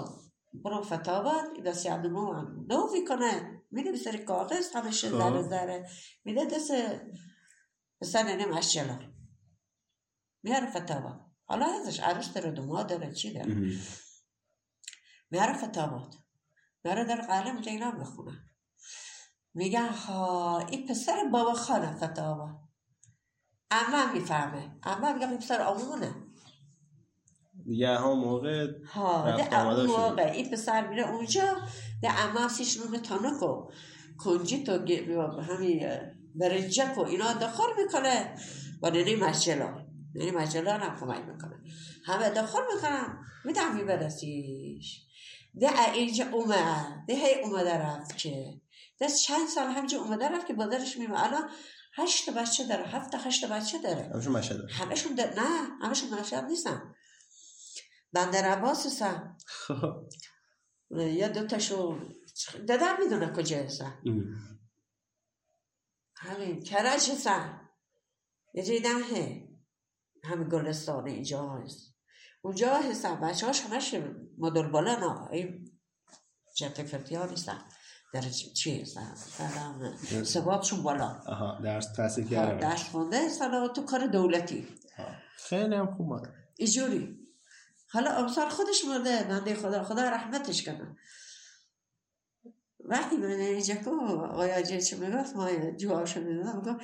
[0.65, 3.63] برو فتاوت این دست یادمو هم نو می‌کنه.
[3.71, 5.89] میده بسر کاغذ همشه ذره ذره
[6.25, 6.73] میده دست
[8.01, 8.99] بسر ننه مشجلا
[11.45, 13.57] حالا ازش عروس داره دو داره چی داره
[15.31, 16.15] میاره فتاوت
[16.85, 18.33] میاره در قلم جینا می‌خونه
[19.55, 22.55] میگن ها این پسر بابا خانه فتاوت
[23.71, 26.15] اما می‌فهمه اما میگه این پسر آمونه
[27.65, 31.57] دیگه هم موقع ها ده اون موقع این پسر میره اونجا
[32.03, 33.71] ده اما سیش نونه تانکو
[34.19, 34.73] کنجی تو
[35.43, 36.01] همین
[36.35, 38.35] برنجک و اینا دخور می‌کنه
[38.83, 39.82] و نینی مجلا
[40.15, 41.61] نینی مجلا هم کمک می‌کنه.
[42.07, 45.07] همه دخور می‌کنم میدم میبرسیش
[45.61, 47.05] ده اینجا اومد.
[47.09, 48.61] ده هی اومده رفت که.
[48.99, 51.51] ده چند سال همجا اومده رفت که بادرش میمه الان
[51.95, 52.87] هشت بچه داره.
[52.87, 54.11] هفت هشت بچه داره.
[54.15, 55.35] همشون مشهد همشون در...
[55.35, 55.69] نه.
[55.83, 56.95] همشون مشهد نیستن.
[58.13, 59.37] بندر عباس هستن.
[59.47, 60.09] خب.
[60.91, 61.99] یا دوتاشو
[62.69, 63.99] دادم می‌دونه کجا هستن.
[66.17, 66.63] همین.
[66.63, 67.69] کرج هستن.
[68.55, 69.42] یه جای دمه.
[70.25, 71.95] همین گلستان اینجا هست.
[72.43, 73.95] اونجا هستن بچه هاش همش
[74.39, 75.31] مدل بالا نه.
[75.31, 75.71] این
[76.57, 77.59] جت فرتیا نیستن.
[78.15, 78.21] در
[78.55, 79.15] چی هستن؟
[80.25, 81.21] سوابشون بالا.
[81.27, 82.59] آها درس تحصیل کردن.
[82.59, 83.27] درس خونده.
[83.27, 84.69] هستن تو کار دولتی.
[85.37, 87.19] خیلی هم خوب مادر اینجوری.
[87.89, 90.97] حالا امسال خودش مرده بنده خدا خدا رحمتش کنه
[92.81, 96.81] وقتی من اینجا که آقای آجه چه می‌گفت؟ ما جوابشو می‌دادم.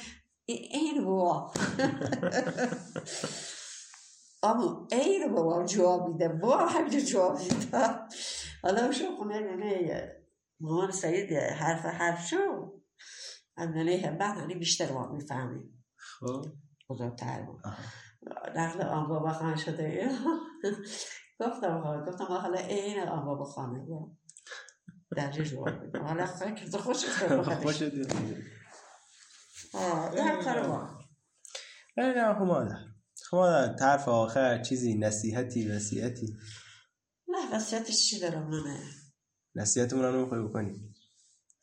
[0.53, 1.53] این بوا
[4.43, 7.99] اما این بوا جواب میده بوا همینجا جواب میده
[8.63, 10.13] حالا شو خونه ننه
[10.61, 12.73] مامان سعید حرف حرف شو
[13.57, 16.47] از ننه همبت هنی بیشتر ما می‌فهمیم خب
[16.91, 17.61] بزرگتر بود
[18.57, 20.11] نقل آن بابا خانه شده
[21.41, 23.87] گفتم حالا گفتم حالا این آن بابا خانه
[25.17, 27.07] در جواب حالا فکر تو خوشت
[29.75, 30.99] آه این کار ما.
[31.97, 32.79] هم خوب مادر
[33.31, 36.37] خب مادر طرف آخر چیزی نصیحتی وصیتی؟
[37.29, 38.81] نه وصیتش چی دارم نه
[39.55, 40.95] نصیحتمون هم نمی‌خوای بکنی.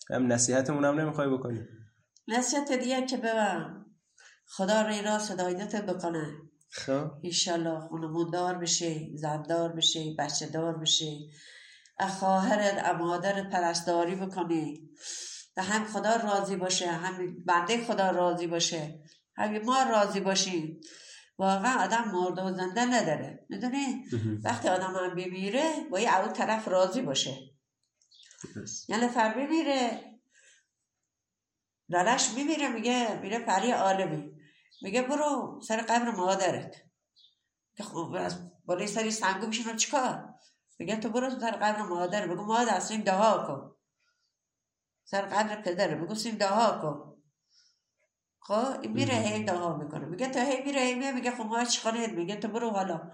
[0.09, 1.59] هم نصیحتمون هم نمی‌خوای بکنی.
[2.27, 3.85] نصیحت دیگه که ببرم.
[4.47, 6.25] خدا ری را صدایت بکنه.
[6.69, 7.11] خب.
[7.21, 11.17] ایشالله خونمون دار بشه زندار بشه بچه دار بشه
[12.19, 14.89] خواهرت امادرت پرستاری بکنی.
[15.58, 18.99] و هم خدا راضی باشه هم بنده خدا راضی باشه.
[19.38, 20.82] هم ما راضی باشیم
[21.38, 23.45] واقعا آدم مرده و زنده نداره.
[23.49, 24.06] می‌دونی؟
[24.43, 27.38] وقتی آدم هم بمیره باید اول طرف راضی باشه.
[28.88, 30.01] یعنی فر بمیره
[31.89, 34.32] لالش میمیره میگه میره پری عالمی.
[34.82, 36.76] میگه برو سر قبر مادرت.
[37.78, 40.34] که خب از بالای سری سنگو میشن چیکار؟
[40.80, 43.74] میگه تو برو سر قبر مادر بگو مادر سیم دعا کن
[45.06, 47.24] سر قبر پدر بگو سیم دعا کن.
[48.39, 50.06] خب میره هی دعا می‌کنه.
[50.06, 51.12] میگه تو هی میره هی میره.
[51.12, 53.12] میگه خب ما چیکار میگه تو برو حالا.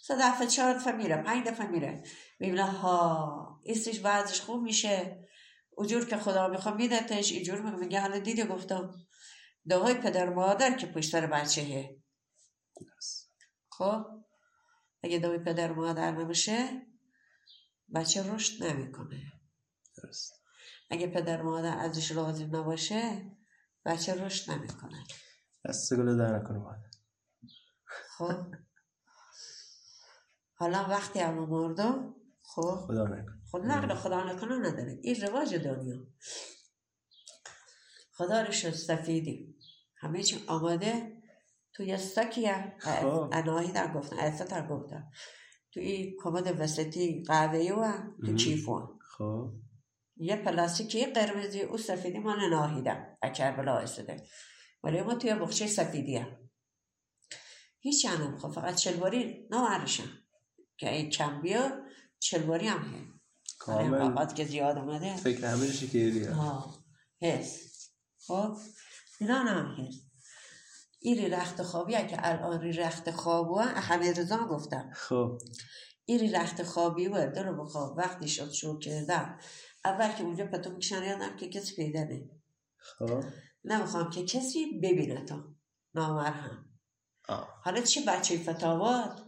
[0.00, 1.16] سه دفعه چهار دفعه میره.
[1.16, 2.02] پنج دفعه میره.
[2.40, 5.28] می‌بینه ها ایستش بعضش خوب میشه.
[5.78, 8.00] اجور که خدا می‌خواد میدتش اینجور میگه.
[8.00, 8.90] حالا دیده گفتم.
[9.68, 11.96] دعای پدر مادر که پشتر بچهه
[13.70, 14.06] خب
[15.02, 16.86] اگه دعای پدر مادر نمیشه
[17.94, 19.22] بچه رشد نمی‌کنه.
[19.96, 20.37] درست.
[20.90, 23.30] اگه پدر مادر ازش راضی نباشه
[23.84, 25.04] بچه رشد نمی‌کنه
[25.64, 26.58] دست گله در نکنه
[28.18, 28.54] خب.
[30.54, 32.74] حالا وقتی اما مردم خب.
[32.86, 33.40] خدا نکنه.
[33.50, 34.98] خود نقل خدا نکنه نداره.
[35.02, 35.96] این رواج دنیا.
[38.12, 39.56] خدا رو شد سفیدی.
[39.96, 41.22] همه چی آماده.
[41.72, 43.30] توی سکیه خب.
[43.32, 44.18] اناهی در گفتن.
[44.18, 45.10] ایسا در گفتن.
[45.72, 47.92] توی کمد وسطی قهوه و
[48.26, 48.34] تو.
[48.34, 49.52] چیفون خب.
[50.20, 54.16] یه پلاستیکی قرمزی او سفیدی مال ناهیده اکر بلا اسده
[54.82, 56.38] ولی ما توی بخچه سفیدیه
[57.80, 60.08] هیچ هم خب فقط چلواری نوارشم
[60.76, 61.84] که این کم بیا
[62.18, 63.18] چلواری هم هست.
[63.58, 66.34] کامل اوقات که زیاد آمده فکر همه شکریه.
[66.34, 66.84] آه
[67.22, 67.92] هست.
[68.26, 68.56] خب
[69.20, 70.02] اینا هم هست.
[71.00, 74.90] ایری رخت خوابیه که الان ری رخت خوابه همه رضا گفتم.
[74.94, 75.38] خب.
[76.04, 77.96] ایری رخت خوابی و دلو بخواب.
[77.96, 79.38] وقتی شد شو کردم.
[79.84, 82.30] اول که اونجا پتو می‌کشن که کسی پیدا نه
[82.78, 83.24] خب.
[83.64, 85.54] نمی‌خوام که کسی ببینه تو
[85.94, 86.64] نامرهم.
[87.64, 89.22] حالا چه بچه فتاوات؟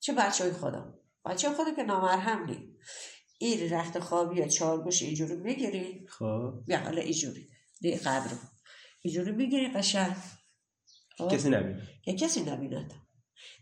[0.00, 2.76] چه بچه های خدا؟ بچه خدا که نامرهم نی.
[3.38, 6.06] این رخت خوابی یا چارگوش اینجوری می‌گیری.
[6.08, 6.52] خب.
[6.66, 7.48] بیا حالا اینجوری
[7.80, 8.30] دی قبر
[9.02, 10.16] اینجوری می‌گیری قشنگ.
[11.18, 11.88] خب؟ کسی نبینه.
[12.04, 12.94] که کسی نبیند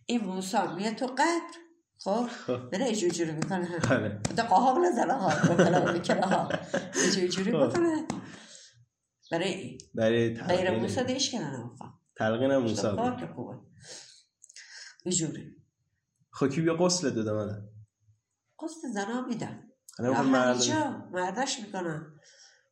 [0.06, 1.63] این موسا میاد تو قبر.
[2.04, 2.70] خب؟ خب.
[2.70, 3.64] بره اینجوری می‌کنه.
[3.66, 6.48] هم آره ده قاها بلزنه ها بکلا بکلا ها
[6.94, 7.58] اینجوری خب.
[7.58, 8.06] می‌کنه.
[9.30, 13.34] برای این برای غیر موسا دیش کنه نمی‌خوام تلقین هم موسی بود.
[13.34, 13.56] خوبه.
[15.04, 15.56] اینجوری
[16.30, 17.68] خب کی بیا قسل داده من؟
[18.60, 19.70] قسط زنا میدن
[21.10, 22.20] مردش می‌کنن.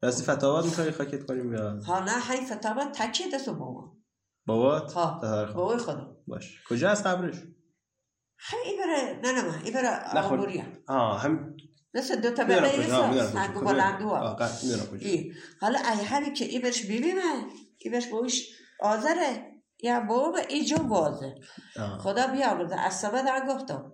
[0.03, 3.97] راستی فتاوات می‌خوای خاکت کنیم یا؟ حالا هی فتابا تکی دستو بابا.
[4.47, 5.21] بابات؟ ها.
[5.47, 5.55] خب.
[5.55, 6.17] بابای خدا.
[6.27, 6.63] باش.
[6.69, 7.37] کجا از قبرش؟
[8.51, 9.71] هی ای بره نه نه من ای
[10.15, 10.33] نه خب.
[10.33, 11.57] آموریا آه هم
[11.95, 13.73] مثل دو تا می‌دونم بله کجا آه، ایسا می‌دونم سنگ و کجا.
[13.73, 14.39] بلندو ها
[15.01, 17.23] ای حالا ای همی که ای برش ببینه
[17.79, 18.49] ای برش بایش
[18.81, 21.35] آذره یا بابا ایجا بازه.
[21.79, 21.99] آه.
[21.99, 23.93] خدا بیا برده از سبه در گفتم.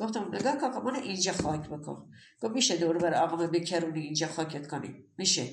[0.00, 2.08] گفتم نگاه کاکا من اینجا خاک بکن.
[2.42, 4.94] گفت میشه دور بر آقا بکرونی اینجا خاکت کنی.
[5.18, 5.48] میشه.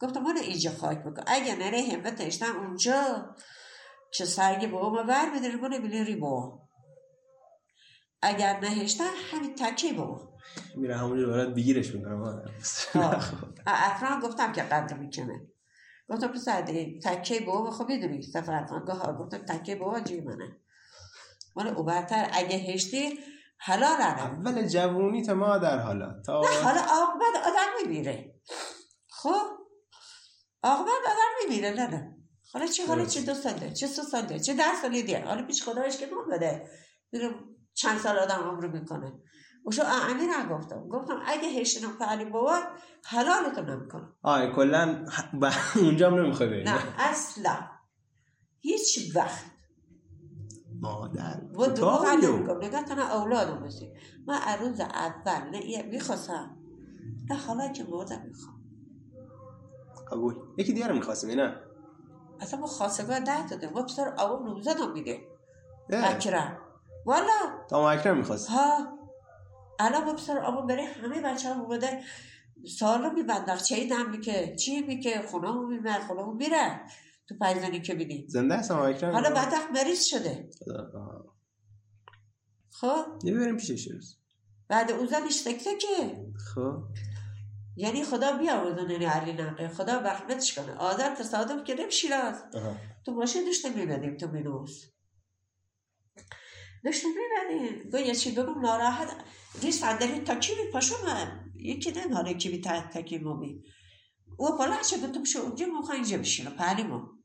[0.00, 1.22] گفتم من اینجا خاک بکن.
[1.26, 3.26] اگه نره همت اشتن اونجا
[4.14, 6.58] که سرگی با ما بر بداری من بلیری با
[8.22, 10.30] اگر نهشتن همین تکی با
[10.76, 12.42] میره همونجا برات بگیرش می‌کنم
[13.66, 15.46] افران گفتم که قدر می‌کنه.
[16.08, 20.56] گفتم پسر دی تکی با خب می‌دونی سفر گاه گفتم تکی با جی منه
[21.56, 23.18] من او برتر اگه هشتی
[23.58, 26.22] حلال هم اول جوونی تا ما در حالا.
[26.26, 28.34] تا نه حالا عاقبت آدم میمیره.
[29.08, 29.42] خب؟
[30.62, 32.16] عاقبت آدم میمیره نه نه.
[32.52, 35.24] حالا چه حالا چه دو ساله چه سه ساله چه ده ساله دیگه.
[35.24, 36.70] حالا پیش خدایش که نون بده.
[37.12, 37.34] میره
[37.80, 39.12] چند سال آدم عمر می‌کنه.
[39.66, 42.58] وشو امیر گفتم گفتم اگه هشتنم پهلی بابا
[43.04, 45.04] حلالتو نمی‌کنم آه کلا
[45.42, 46.62] ب- اونجا هم نمی‌خوای بری.
[46.64, 47.56] نه اصلا.
[48.60, 49.44] هیچ وقت.
[50.80, 52.06] مادر و دروغ.
[52.06, 52.58] نمیگم.
[52.58, 53.92] نگاه کنه اولادم بسی
[54.26, 56.56] من عروض اول نه می‌خواستم.
[57.30, 58.60] نه حالا که مردم می‌خوام.
[60.12, 60.34] قبول.
[60.58, 61.56] یکی دیگه رو می‌خواستیم نه
[62.40, 65.18] اصلا ما خواستگاه ده داده ما پسر اول نوزدم میده
[65.90, 66.58] اکرم.
[67.06, 67.66] والا.
[67.70, 68.98] تا ما اکرم می‌خواست ها.
[69.80, 72.02] الان ما پسر اول برای همه بچه ها بوده
[72.78, 73.56] سالو میبندن.
[73.56, 76.80] چه دم که چی میکه خونه هم میمر خونه هم میره.
[77.28, 80.50] تو پایزنی که بیدی زنده هستم ما اکرم؟ حالا بدبخت مریض شده.
[82.70, 83.04] خب.
[83.24, 83.88] یه بریم پیشش
[84.68, 86.26] بعد او زنش تکه که.
[86.54, 86.82] خب.
[87.76, 89.68] یعنی خدا بیاورد یعنی علی نقه.
[89.68, 90.74] خدا رحمتش کنه.
[90.74, 92.44] آدم تصادف کردیم شیراز.
[93.06, 94.90] تو ماشین داشتیم میبندیم تو مینوس
[96.84, 99.24] میبندیم گوی یه چی بگم ناراحت.
[99.62, 100.96] یه صندلی تکی می پاشم
[101.56, 103.64] یکی نمیاره که بی تا تکی مومی.
[104.38, 107.18] او بالا چه گفتم شو اونجا موقع اینجا بشینه پهلی ما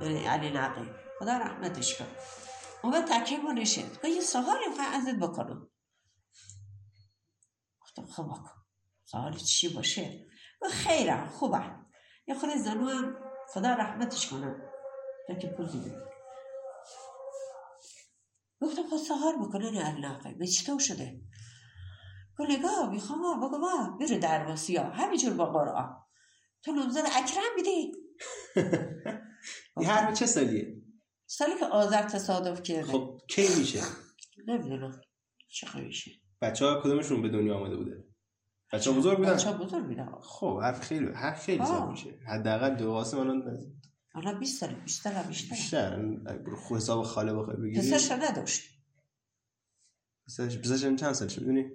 [0.00, 0.90] یعنی علی نقی.
[1.18, 2.08] خدا رحمتش کنه
[2.82, 5.68] اون تکی ما نشید یه سوالی می‌خوای ازت بکنم.
[7.80, 8.64] گفتم خب بکن
[9.04, 10.26] سوالی چی باشه؟
[10.62, 11.84] و خیرم خوبه
[12.26, 13.12] یه خود زنو
[13.48, 14.56] خدا رحمتش کنه
[15.26, 16.13] تا که پوزی بده
[18.64, 20.34] گفتم خود سهار بکنه نه علاقه.
[20.34, 21.20] به چطور شده؟
[22.38, 25.96] گفت نگاه می‌خوام بگو ما بیرو درواسی ها همینجور با قرآن.
[26.62, 27.92] تو نمزد اکرم بیدی؟
[29.76, 30.82] این حرف چه سالیه؟
[31.26, 32.92] سالی که آذر تصادف کرده.
[32.92, 33.80] خب کی میشه؟
[34.46, 35.00] نمی‌دونم.
[35.48, 36.10] چه میشه.
[36.42, 38.04] بچه ها کدومشون به دنیا آمده بوده؟
[38.72, 41.66] بچه بزرگ بودن؟ بچه بزرگ میدن خب حرف خیلی حرف خیلی.
[41.66, 42.18] سال میشه.
[42.28, 43.42] حداقل دو قاسم الان
[44.14, 45.54] حالا 20 سال بیشتر بیشتر.
[45.56, 47.80] بیشتر اگه خود حساب خاله بخوای بگیری.
[47.80, 48.62] پسرش رو نداشت.
[50.26, 51.70] پسرش پسرش چند سالشه می‌دونی؟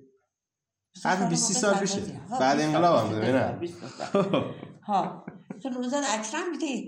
[1.06, 2.12] رو 20 موقع سال.
[2.30, 4.54] ها، بعد 20 انقلاب هم بوده، 20 نه؟ سال، 20 سال.
[4.84, 5.26] ها
[5.64, 6.88] تو نوزد اکرم بیدی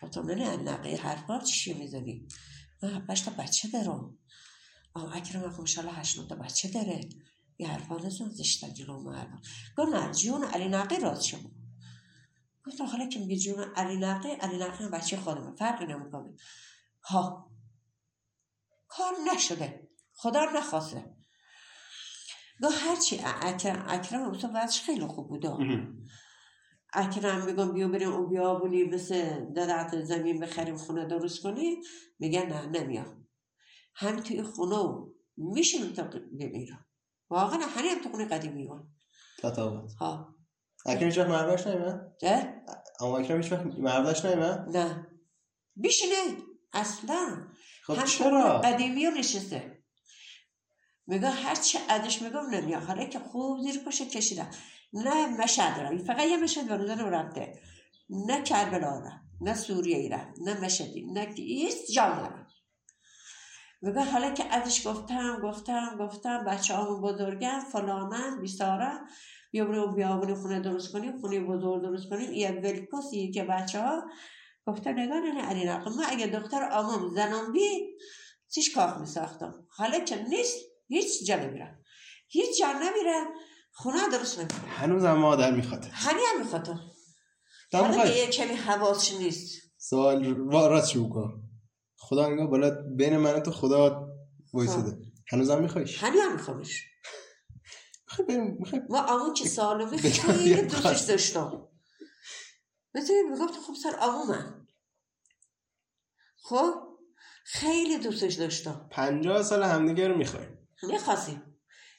[0.12, 2.28] تو نه نقی حرفا چی می‌زنی
[2.82, 4.18] من هشت تا بچه دارم.
[4.94, 7.00] آه اکرم هم خوشحالا هشت تا بچه داره.
[7.58, 9.42] یه حرفا نزن زشتا جلو مردم.
[9.76, 11.50] گفت نه جون علی نقی راست شما
[12.66, 16.36] گفتم حالا که میگه جون علی نقی علی نقی هم بچه خودمه فرقی نمی‌کنه
[17.02, 17.50] ها.
[18.88, 19.88] کار نشده.
[20.14, 21.16] خدا نخواسته.
[22.62, 25.46] گاه هرچی اکرم اکرم تو وضعش خیلی خوب بود.
[26.92, 31.82] اکرم میگم بیا بریم اون بیابونی مثل دادت زمین بخریم خونه درست کنیم
[32.18, 33.26] میگن نه نمیام.
[33.94, 35.06] هم توی خونه
[35.36, 36.02] میشیم تا
[36.40, 36.86] بمیرم
[37.30, 38.88] واقعا همین هم تو خونه قدیمی ها
[40.00, 40.29] ها.
[40.86, 42.62] اکرم هیچ وقت مروش نیمه؟ ده؟
[43.00, 43.66] اما اکرم هیچ وقت
[44.24, 45.06] نیمه؟ نه.
[45.76, 46.36] بیشینه
[46.72, 47.46] اصلا.
[47.86, 49.82] خب چرا؟ قدیمی ها نشسته.
[51.06, 52.82] میگه هر چه عدش میگم نمیاد.
[52.82, 54.50] حالا که خوب زیر پاشه کشیدم.
[54.92, 57.60] نه مشهد را فقط یه مشهد به روزانه رفته.
[58.10, 59.10] نه کربلا را
[59.40, 61.12] نه سوریه ای را نه مشهدی.
[61.12, 62.46] نه هیچ جا نرم
[63.82, 66.44] میگه حالا که ازش گفتم گفتم گفتم.
[66.44, 68.92] بچه همون بزرگم فلانن بیساره
[69.50, 74.02] بیا برو خونه درست کنیم خونه بزرگ درست کنیم یه ولکوسی که بچه ها
[74.66, 77.96] گفته نگاه نه علی رقم من اگه دختر آمام زنم بی
[78.48, 80.56] سیش کاخ می ساختم حالا که نیست
[80.88, 81.78] هیچ جا نمیرم.
[82.28, 83.26] هیچ جا نمیرم.
[83.72, 84.60] خونه درست نمی‌کنم.
[84.68, 85.84] هنوز هم مادر می‌خواد.
[85.92, 89.62] همین هم می‌خوام تا حالا که یه کمی حواسش نیست.
[89.76, 91.42] سوال راست شروع کن.
[91.96, 94.08] خدا نگاه بالا بین من تو خدا
[94.52, 94.98] وایساده.
[95.32, 96.84] هنوز هم میخوایش؟ همین هم میخوامش
[98.18, 101.00] بریم ما آمون که سالمه بگم خیلی دوستش.
[101.00, 101.68] داشتم.
[102.94, 104.66] بتونی می‌گفت خب سر آمومن
[106.42, 106.74] خب
[107.44, 108.88] خیلی دوستش داشتم.
[108.90, 110.46] پنجاه سال همدیگه رو می‌خوای
[110.82, 111.42] می‌خواستیم.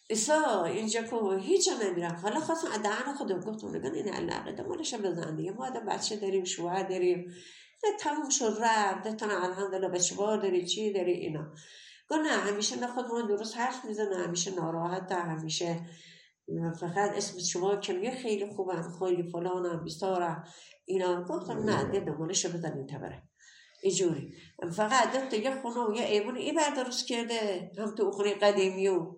[0.09, 4.93] ایسا اینجا که هیچ جا نمیرم حالا خواستم دهن خودم گفتم نگن این علاقه مالش
[4.93, 5.51] بزن دیگه.
[5.51, 7.34] ما آدم بچه داریم شوهر داریم.
[7.84, 9.24] نه تموم شد رفت.
[9.24, 11.53] نه الحمدلله بچه بار داری چی داری اینا.
[12.12, 15.89] گفت نه همیشه نه خودمون درست حرف می‌زنه همیشه ناراحت همیشه
[16.80, 20.43] فقط اسم شما کمیه خیلی خوبن خیلی فلانم بیستارم
[20.86, 21.24] اینا.
[21.24, 23.24] گفتم نه ده دمالش بزن این تبره.
[23.84, 24.34] اینجوری.
[24.76, 28.88] فقط دفت یه خونه و یه ایوون ای بر درست کرده هم تو خونه قدیمی
[28.88, 29.16] و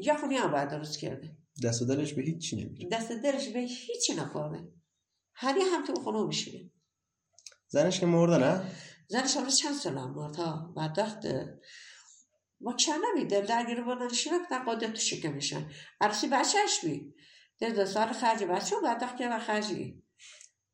[0.00, 1.36] یه خونه هم بر درست کرده.
[1.64, 2.88] دست دلش به هیچ چی نمیره.
[2.88, 4.72] دست دلش به هیچی نخورده
[5.34, 6.70] هری هم تو خونه میشینه.
[7.68, 8.70] زنش که مرده نه؟
[9.08, 11.26] زنش حالا چند سال هم مرد ها بعد وقت
[12.60, 13.00] ما چند
[13.30, 15.70] دل درگیر بودن رفتن قادر تو شکم میشن.
[16.00, 17.14] عرصی بچهش بی
[17.58, 20.02] دل دو سال خرج بچه و بعد وقت که خرجی.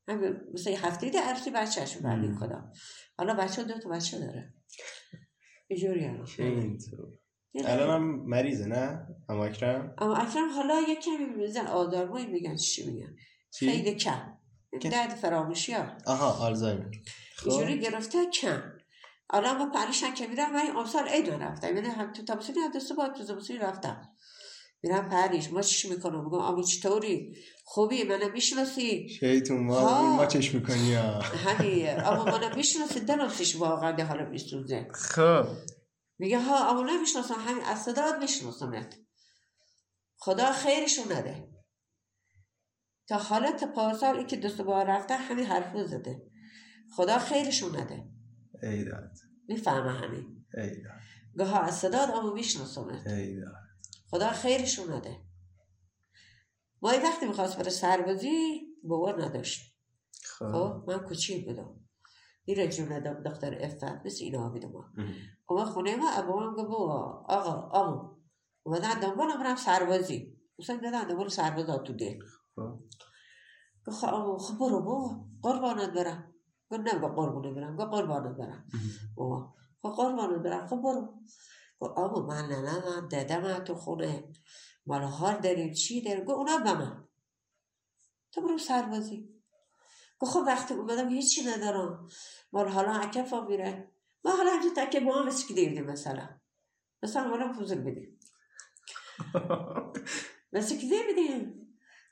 [0.08, 2.34] همین مثل یه هفته ده عرصی بچهش بردی.
[2.34, 2.72] خدا
[3.18, 4.54] حالا بچه دو تا بچه داره.
[5.68, 6.24] اینجوری هم.
[7.64, 12.90] الان هم مریضه نه؟ اما اکرم؟ اما اکرم حالا یه کمی میزن آدارمایی میگن چی
[12.90, 13.16] میگن؟
[13.58, 14.33] خیلی کم.
[14.78, 15.84] درد فراموشی ها.
[16.06, 16.92] آها آلزایمر.
[17.36, 17.50] خب.
[17.50, 18.62] اینجوری گرفته کم.
[19.30, 21.76] الان با پریشن که میرم من این امسال عید رو رفتم.
[21.76, 24.08] یعنی هم تو تابستونی هم دسته با تو زمستونی رفتم.
[24.82, 25.52] میرم پریش.
[25.52, 30.16] ما چیش می‌کنم؟ میگم آمو چطوری؟ خوبی؟ منو می‌شناسی؟ شیطون ما.
[30.16, 32.00] ما چش می‌کنی همین.
[32.00, 34.88] اما منو می‌شناسی؟ دلم پیش واقعا ده حالا میسوزه.
[34.94, 35.46] خب.
[36.18, 37.34] میگه ها اما نمی‌شناسم.
[37.34, 38.94] همین از صدات میشناسمت.
[40.16, 41.48] خدا خیرشون نده.
[43.08, 46.22] تا حالا تا پارسال این که دست بار رفته همین حرفو زده.
[46.96, 48.08] خدا خیرشون نده.
[48.62, 49.10] ای داد
[49.48, 50.46] می‌فهمه همین.
[50.54, 50.92] ای داد
[51.38, 53.54] گاه از صدات اما میشناسمت ای داد
[54.10, 55.20] خدا خیرشون نده.
[56.82, 59.74] ما این وقتی می‌خواست بره سربازی باور نداشت.
[60.24, 60.52] خب.
[60.52, 61.80] خب من کوچیک بودم.
[62.44, 64.84] این جون دختر افت مثل اینا بودم ما.
[65.50, 68.16] اما خونه ما ابا هم گفت بابا آقا آمو.
[68.62, 70.36] اومدن دنبالم برم سربازی.
[70.58, 72.18] مثلا دادن دنبال سربازا تو ده
[74.58, 76.34] برو بابا قربانت برم.
[76.70, 78.68] گفت نه گفت قربانت برم گفت قربانت برم.
[79.16, 80.66] بابا خب قربانت برم.
[80.66, 81.20] خب برو.
[81.80, 84.32] گفت آمو من ننم ددم تو خونه.
[84.86, 87.08] مال حال داریم چی داریم؟ گفت اونا به من.
[88.32, 89.28] تو برو سربازی.
[90.18, 92.08] گفت خب وقتی اومدم هیچی ندارم.
[92.52, 93.90] مال حالا عکفا میره.
[94.24, 96.28] ما حالا همچه تکه با هم دیدیم مثلا.
[97.02, 98.20] مثلا حالا حضور بدیم.
[100.52, 101.63] مثل که نمیدیم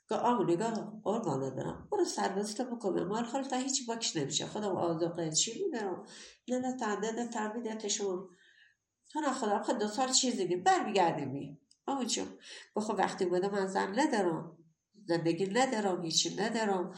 [0.09, 1.87] که آمو نگاه قربانت برم.
[1.91, 4.45] برو سربازی تو بکنم مال حال تا هیچی باکش نمیشه.
[4.45, 5.31] خودم آزاقه.
[5.31, 6.05] چی می‌برم
[6.47, 8.29] نه نه تنده نه تربیدتشون
[9.15, 10.11] نه خدا خود دو سال
[10.65, 12.25] برمیگردیم بی آمو چون
[12.75, 14.57] خب وقتی بودم من زن ندارم.
[15.05, 16.93] زندگی ندارم هیچی ندارم.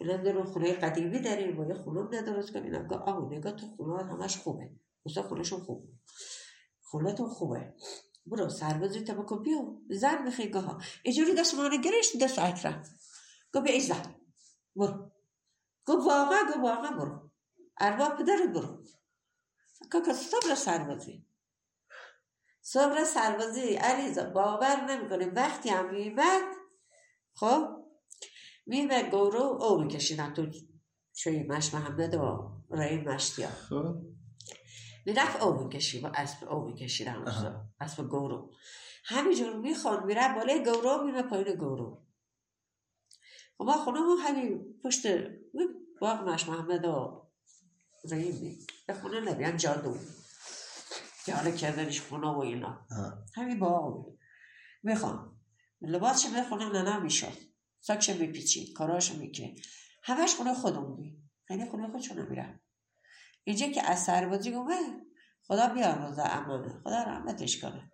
[0.00, 1.60] اینا دارم خونه قدیمی داریم.
[1.60, 2.64] و یه خونه ندارست کنیم.
[2.64, 4.70] اینا گفت آمو نگاه تو خونه همش خوبه.
[5.06, 5.88] مثلا خونهشون خوب
[6.80, 7.74] خونه تو خوبه.
[8.26, 9.42] برو سربازی تا بکن.
[9.42, 12.82] بیو زن بخی گاه اینجوری دست مانه گرشت دست اکرم
[13.54, 14.14] گفت بیا ای زن.
[14.76, 15.12] برو.
[15.86, 17.30] گفت واقعا گفت واقعا برو.
[17.80, 18.84] ارباب پدرت برو.
[19.92, 21.26] که صبر سربازی
[22.60, 25.26] صبر سربازی علیزا باور نمی‌کنه.
[25.26, 26.42] وقتی هم میمد
[27.34, 27.68] خب؟
[28.66, 30.46] میمد گورو او میکشیدن تو
[31.12, 34.21] چوی مش محمد و رای مشتی ها خب.
[35.06, 37.64] می‌رفت او می‌کشید با اسب او میکشیدن آها.
[37.80, 38.52] اسب گورو.
[39.04, 42.02] همینجور می‌خوان میره بالای گورو میره پایین گورو.
[43.60, 45.06] و ما خونه همین پشت
[46.00, 47.22] باغ مش محمد و
[48.10, 49.96] رحیم به خونه نبیم جادو
[51.26, 52.86] که حالا کردنش خونه و اینا.
[53.34, 54.12] همین باغ
[54.82, 55.40] می‌خوام
[55.80, 57.52] لباسش خونه ننا می‌شد.
[57.80, 59.54] ساکش میپیچید کاراش میکه
[60.02, 62.60] همش خونه خودمون بی خیلی خونه خودشون میرم
[63.44, 65.06] اینجا که از سربازی گمه
[65.46, 67.92] خدا بیاموزه امانه خدا رحمتش کنه.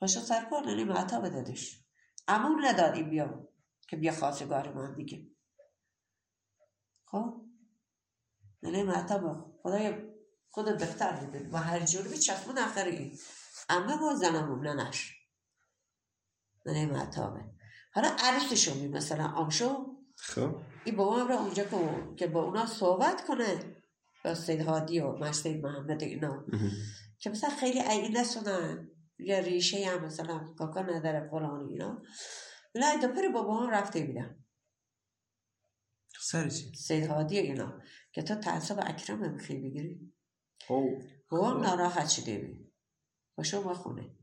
[0.00, 1.84] پاشو سرکار ننی معتا بدادش
[2.28, 3.48] امون ندادیم بیا
[3.88, 5.26] که بیا خواستگار من دیگه.
[7.04, 7.46] خب؟
[8.62, 10.10] ننه معتا با خدای
[10.50, 13.18] خود بهتر بده و هر جوری چشمون آخری
[13.68, 15.16] اما با زنمون ننش
[16.66, 17.44] ننه معتابه
[17.94, 19.96] حالا عروسشو می مثلا آمشو.
[20.16, 20.56] خب.
[20.84, 21.64] این با را اونجا
[22.16, 23.79] که با اونا صحبت کنه.
[24.24, 26.46] با سید هادی و مسید محمد اینا.
[27.18, 32.02] که مثلا خیلی عیدی نسونن یا ریشه هم مثلا کاکا نداره فلان اینا.
[32.74, 34.44] بلا دو پر بابا هم رفته بیدم
[36.20, 37.80] سر چی؟ سید هادی اینا.
[38.12, 40.12] که تو تعصب اکرم می‌خوای بگیری.
[40.68, 41.02] او.
[41.32, 42.72] هم ناراحت شده بی
[43.36, 44.16] باشو ما خونه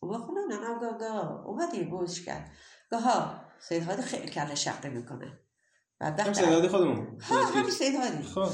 [0.00, 2.50] بابا خونه نه نه گاه گاه اومدی بوش کرد.
[2.90, 5.38] گاه ها سید هادی خیلی کله شقه می‌کنه.
[5.98, 7.20] بعد هم سیدادی خودمون.
[7.20, 8.22] ها همین سید هادی.
[8.22, 8.50] خب.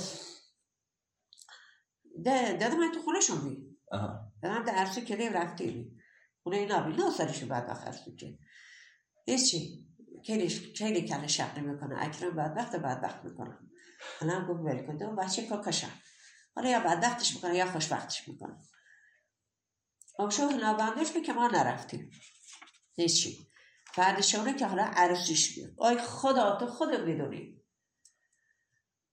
[2.24, 3.78] ده دادم من تو خونه شون بی
[4.42, 5.92] دادم در عرصه کلی رفته بی.
[6.42, 6.92] خونه اینا بی.
[6.92, 8.38] نه سرشو بعد بخرسو که.
[9.26, 9.86] هیچی
[10.26, 11.94] خیلی خیلی کله شقه می‌کنه.
[11.98, 13.58] اکرم بدبخت بدبخت می‌کنه.
[14.20, 14.96] حالا هم گفت ول کن.
[14.96, 15.90] دو بچه کاکاشم
[16.56, 18.56] حالا یا بدبختش می‌کنه یا خوشبختش می‌کنه.
[20.18, 22.10] آبشو نابندش که ما نرفتیم.
[22.96, 23.46] هیچی
[23.94, 25.70] فردشونه که حالا عروسیش بیاد.
[25.78, 27.62] آی خدا تو خود می‌دونی.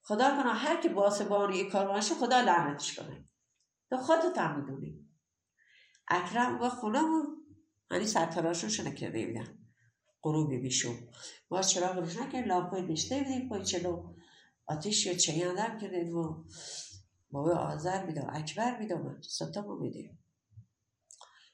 [0.03, 3.25] خدا کنه هر کی باسبانی ای کار خدا لعنتش کنه.
[3.89, 5.09] تو خودت هم می‌دونی.
[6.07, 7.37] اکرم و خونمون
[7.91, 9.57] هنی سرتراشون شنه کرده بیدن
[10.23, 10.95] غروبی بیشون
[11.51, 14.15] ما چرا روشن که لامپای بیشته بیدیم پای چلو
[14.65, 16.43] آتیش یا چه اندر کردیم و
[17.31, 20.23] بابا آذر میدم اکبر میدم ستامو میدیم.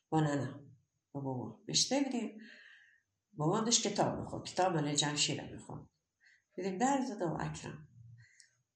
[0.09, 0.59] با نه نه
[1.11, 1.59] با بابا.
[1.65, 2.41] بیشته بیدیم
[3.33, 5.89] بابا داشت کتاب میخون کتاب مال جمشیره میخون
[6.53, 7.88] دیدیم در زده و اکرم.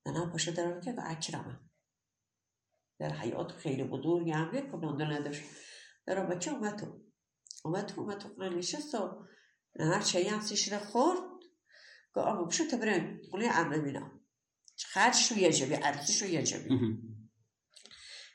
[0.06, 1.70] نه پاشو در که اکرمم
[3.00, 5.44] در حیات خیلی بزرگی هم بود کننده نداشت.
[6.06, 7.02] در بچه اومد تو.
[7.66, 9.26] اومد تو اومد تو نشست و
[9.80, 11.20] هر چایی هم سیش خورد.
[12.14, 14.12] که آقا بشو بریم خونه عمه مینا.
[14.78, 16.80] خرجش رو یه جبی عرضش رو یه جبی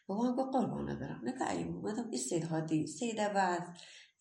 [0.07, 1.21] بابا هم گفت قربانه برم.
[1.25, 3.61] نگه ایم اومدم این سید هادی سید عوض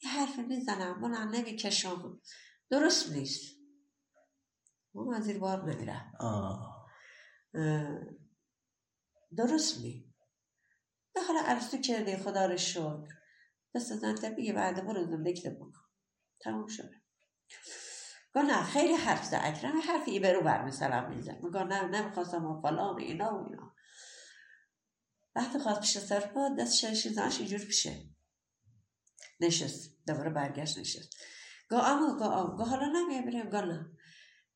[0.03, 2.21] یه حرف می‌زنم من هم نمی‌کشم.
[2.69, 3.57] درست نیست.
[5.15, 6.76] از زیر بار نمیره آه.
[9.37, 10.13] درست نی
[11.13, 13.07] به حالا عرضی کرده خدا رو شکر.
[13.75, 15.73] دست زن بگه بعد برو زندگی بکن.
[16.39, 17.01] تموم شده.
[18.35, 19.39] گفت نه خیلی حرف زد.
[19.43, 21.43] اکرم حرفی ای برو بر مثلا می‌زد.
[21.43, 23.75] میگه نه نمی‌خواستم و فلان اینا و اینا.
[25.35, 28.09] وقتی خواست پیش پا دست شرشی زنش اینجور پیشه.
[29.39, 29.97] نشست.
[30.07, 31.15] دوباره برگشت نشست.
[31.71, 33.97] گفت اما گفت اما گفت حالا نمیه بریم گفت نه.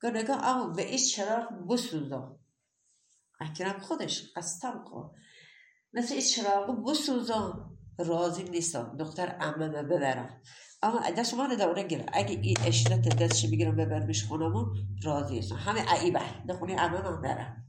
[0.04, 2.41] گفت نگاه اما به ایش چراغ بسوزا.
[3.42, 5.12] اکرم خودش قصتم خود
[5.94, 7.78] مثل این چراغ بسوزان.
[7.98, 8.98] راضی نیستم.
[9.00, 10.42] دختر امه ببرم.
[10.84, 14.74] اما دست ما دوره گیره اگه این اشتت دستش بگیرم ببرمش خونمون
[15.04, 17.66] راضی هستم همه عیبه دخونی امه من برم.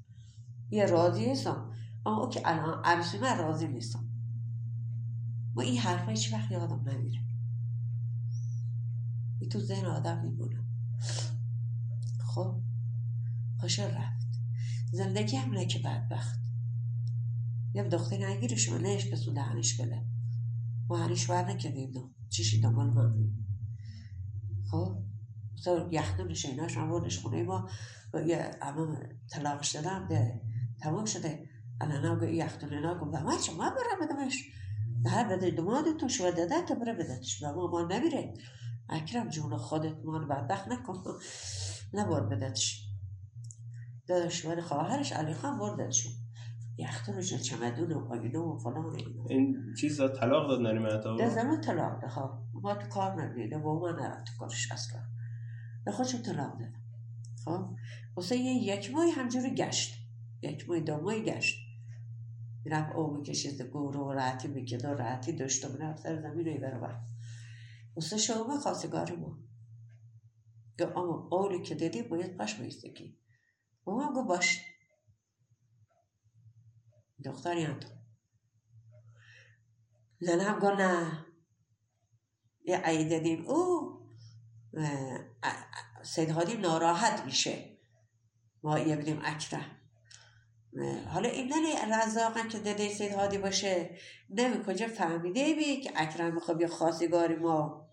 [0.71, 1.73] یه راضی هستم
[2.07, 4.09] اما او که الان عروسی من راضی نیستم.
[5.55, 7.21] و این حرفا هیچ وقت یادم نمیره.
[9.41, 10.65] این تو ذهن آدم میمونه.
[12.35, 12.61] خب
[13.61, 14.22] خوشا رفت.
[14.93, 16.41] زندگی هم نه که بدبخت.
[17.75, 20.03] یه دختری نگیره شما نهش کسون دهنش بله.
[20.89, 22.11] ما هنوش بر نکردیم دو.
[22.29, 23.31] چیشی دنبال من
[24.71, 25.03] خب
[25.65, 27.69] تو یخدونش ایناش من بردش خونه ما
[28.27, 28.97] یه اما
[29.31, 30.41] طلاقش دادم ده.
[30.81, 31.49] تمام شده.
[31.81, 34.45] الان هم گوی یخدون اینا گفت ما چه ما برم بدمش؟
[35.07, 38.35] هر بده دماد تو شو داده تا بره بدتش و ما ما نمیره.
[38.89, 41.03] اکرم جون خودت ما بدبخت نکن.
[41.95, 42.92] نبار بدتش
[44.07, 46.13] دادش من خواهرش علی خان بردتشون
[46.79, 51.29] یختونش چمدون و پاگینه و فلان و این چیز داد طلاق داد نری مهتا در
[51.29, 55.01] زمان طلاق ده ها ما تو کار نمیده با ما نرم تو کارش اصلا
[55.85, 56.83] به خودشون طلاق دادم
[57.45, 57.77] خب؟
[58.17, 59.95] واسه یه یک ماه همجوری گشت.
[60.43, 61.59] یک ماه دو ماه گشت.
[62.65, 66.61] می‌رفت او می‌کشید گور و راحتی می‌کرد و راحتی داشت و می‌رفت سر زمین رو
[66.61, 67.01] برابر
[67.97, 69.39] واسه شما خواستگار ما
[70.81, 73.19] گفت اما قولی که دیدی باید پاش میستگی
[73.87, 74.61] و ما گفت باش.
[77.25, 77.89] دختری هم تو
[80.21, 81.27] زنم گفت نه.
[82.65, 83.93] یه عیددین او
[84.75, 87.79] اه، اه، سید هادی ناراحت میشه.
[88.63, 89.79] ما یه بدیم اکرم
[90.77, 93.99] اه، حالا این نه رزاقن که دده سید هادی باشه.
[94.31, 97.89] نمی کجا فهمیده بی که اکرم می‌خواد یه خواستگاری ما.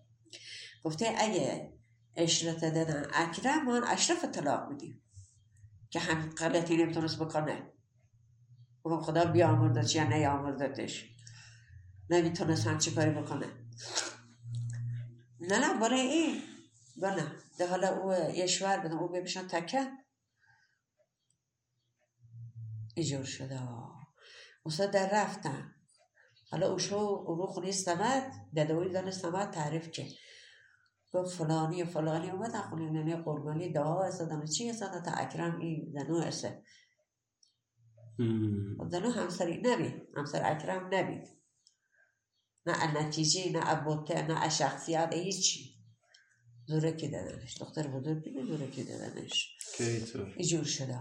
[0.84, 1.72] گفته اگه
[2.16, 5.02] اشرت دادن اکرم ما اشرف طلاق میدیم.
[5.90, 7.72] که هم غلطی نمی‌تونست بکنه
[8.82, 11.10] گفتم خدا بیامردش یا نیامردش
[12.10, 13.46] نمی‌تونست هم چی کاری بکنه.
[15.40, 16.42] نه نه برای این.
[17.02, 17.22] بله
[17.58, 19.90] ده حالا او یه شوهر بدم او ببیشن تکه.
[22.94, 23.60] ایجور شده.
[24.66, 25.74] استاد در رفتن.
[26.50, 30.08] حالا اوشو او رو خونی سمت ددوی زن سمت تعریف که
[31.12, 35.92] گفت فلانی و فلانی اومدن خونی ننه قربانی دعا استادن چی استادن تا اکرم این
[35.92, 36.62] زنو هم.
[38.78, 39.94] خب زنو همسری نبید.
[40.16, 41.28] همسر اکرم نبید.
[42.66, 45.70] نه نتیجه نه از بوته نه شخصیت هیچی.
[46.66, 47.56] زورکی دادنش.
[47.60, 49.56] دختر بزرگ دیگه زورکی دادنش.
[49.76, 51.00] کی تو؟ اینجور شده.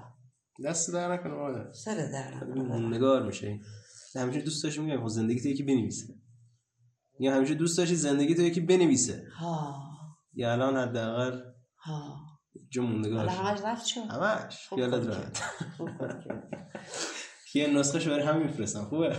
[0.66, 2.44] دست در نکنه مادر سر در
[2.80, 3.60] نگار میشه.
[4.16, 6.14] همیشه دوست داشتی میگم خب زندگی تو یکی بنویسه.
[7.20, 9.28] یا همیشه دوست داشتی زندگی تو یکی بنویسه.
[9.40, 9.90] ها.
[10.34, 11.42] یا الان حداقل
[11.78, 12.20] ها.
[12.70, 14.02] جو موندگارش حالا همش رفت شد.
[14.02, 14.68] همش.
[14.70, 15.44] خیالت راحت.
[17.54, 18.86] یه نسخه شو برای همین میفرستم.
[18.86, 19.18] خوبه؟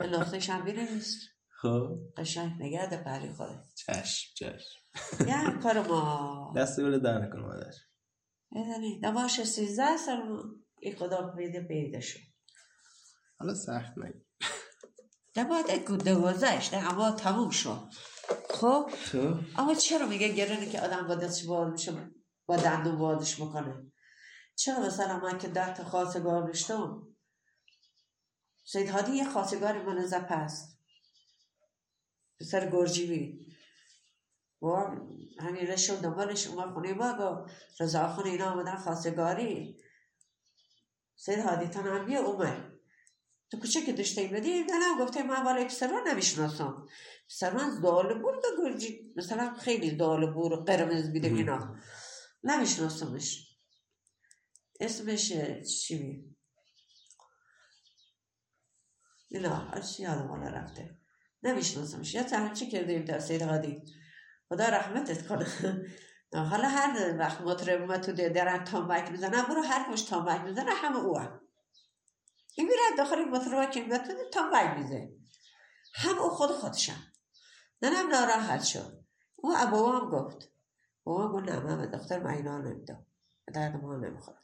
[0.00, 1.16] نقطهش هم بنویس
[1.62, 1.98] خب.
[2.16, 2.62] قشنگ.
[2.62, 4.78] نگرده پری خوره چشم چشم.
[5.26, 7.72] یه کار ما دست بله در نکنه مادر.
[8.50, 10.42] می‌دونی دماش سیزده سال
[10.80, 12.20] این خدا پیدا پیدا شد.
[13.38, 14.24] حالا سخت نگی
[15.34, 17.80] دماده دوازش نه اما تموم شد.
[18.50, 18.90] خب؟
[19.58, 22.10] اما چرا میگه گرونه که آدم با دستش باز میشه
[22.46, 23.92] با دندون بازش می‌کنه؟
[24.56, 27.06] چرا مثلا من که ده تا خواستگار داشتم؟
[28.64, 30.78] سید هادی یه خواستگاری من زپ هست.
[32.40, 33.46] پسر گرجیوی.
[34.62, 34.66] و
[35.40, 37.46] همین رشو دنبالش اومد خونه ما گو
[37.80, 39.78] رضا خونه اینا آمدن خواستگاری
[41.16, 42.72] سید هادی بیا اومد.
[43.50, 46.88] تو کوچه که داشته این بدی؟ نه نه گفته من والا پسر رو نمی‌شناسم.
[47.28, 49.12] پسر من دال بور و گرجی.
[49.16, 51.76] مثلا خیلی دال بور قرمز بیده اینا.
[52.44, 53.48] نمیشناسمش.
[54.80, 55.32] اسمش
[55.82, 56.36] چی؟ می
[59.28, 59.54] اینا.
[59.54, 60.98] هرچی یادم حالا رفته؟
[61.42, 62.14] نمیشناسمش.
[62.14, 63.82] یا تحچی کرده ایم در سید هادی
[64.48, 65.46] خدا رحمتت کنه.
[66.50, 70.96] حالا هر وقت مطرب اومد تو درن تامبک می‌زنه برو هر کمش تامبک می‌زنه همه
[70.96, 71.40] او هم
[72.58, 75.08] این میره داخل مطرب که میاد تو تامبک میزه
[75.94, 77.07] هم او خود خودشم
[77.82, 79.04] ننم ناراحت شد.
[79.36, 80.52] او ابا هم گفت.
[81.04, 83.06] بابا گفت نه من دختر من اینا نمیدم.
[83.54, 84.36] درد ما نمی‌خواد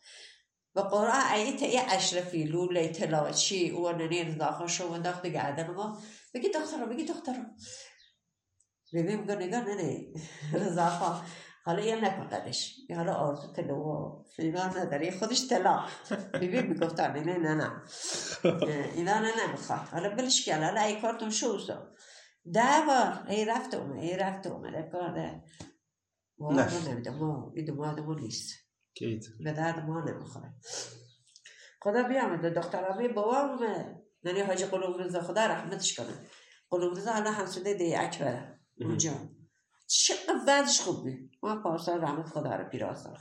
[0.74, 5.70] و قرآن ایت یه اشرفی لوله طلا چی او ننی رضاخان شو و انداخت گردن
[5.70, 6.02] ما.
[6.34, 7.56] بگی دخترم بگی دخترم
[8.92, 9.94] ببین میگه نگاه نه
[10.52, 11.20] نه
[11.64, 15.18] حالا یه نکندش یه حالا آرزو طلا و اینا نداره.
[15.18, 15.84] خودش طلا
[16.34, 17.82] ببین می‌گفتن نه نه نه.
[18.44, 19.88] نه اینا نه نمی‌خواد.
[19.88, 20.64] حالا بلش کن.
[20.64, 21.92] حالا ای کارتون شوسا
[22.52, 25.40] ده بار ای رفت اومد ای رفت اومد کار
[26.38, 26.52] ما.
[26.88, 28.54] نمیده ما این دماغمون نیست
[29.44, 30.54] به درد ما نمی‌خوره
[31.80, 33.58] خدا بیامده دکتر آبی بابام
[34.24, 36.12] ننی حاجی قلوب رضا خدا رحمتش کنه
[36.70, 39.12] قلوب رضا الان همسوده دی اکبره اونجا
[39.86, 41.08] چقدر وضعش خوب
[41.42, 43.16] ما پارسال رحمت خدا رو پیراسا.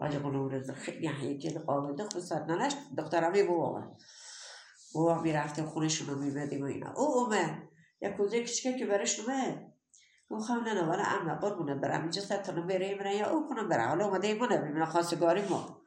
[0.00, 3.96] حاجی قلوب رضا خیلی هیکل قابل صد ننش دکتر آبی بابام
[4.94, 9.74] بابا می‌رفتیم خونشون رو میبدیم و اینا او اومد یک کوزه کچکه که برش اومد
[10.30, 12.02] گفتم نه نه ولی اما قربونه برم.
[12.02, 13.88] اینجا ست تا بره برم یا او کنم برم.
[13.88, 15.82] حالا اومده ایمونه ببینم خواستگاری ما.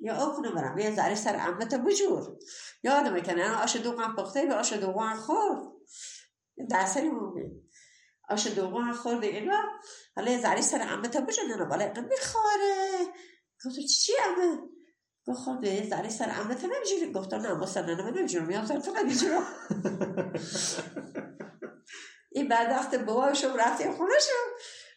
[0.00, 0.78] یا او کنم برم.
[0.78, 2.38] یه ذره سر عمت بجور.
[2.82, 5.62] یادمه که نه آش دوغن پخته به آش دوغن خورد.
[6.70, 7.62] دستری مومی
[8.28, 9.62] آش دوغن خورد اینا.
[10.16, 13.06] حالا یه ذره سر عمت بجور نه ولی اینقدر میخواره.
[13.64, 14.58] گفتم چی عمه
[15.26, 19.46] گفتم یه ذره سر عمت نمیجوری گفتم نه ما سر نمیجورم یا سر تو نمیجورم
[22.32, 24.44] این بعد وقت بابایشم رفتیم خونشم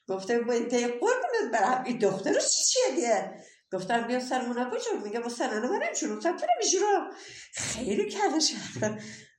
[0.07, 3.33] گفته باید تی قربونت برم این دخترش چیه دیگه
[3.73, 7.09] گفتم بیا سرمونه بجور میگه با سرانه من نمیجورم سر تو نمیجورم
[7.53, 8.53] خیلی کلش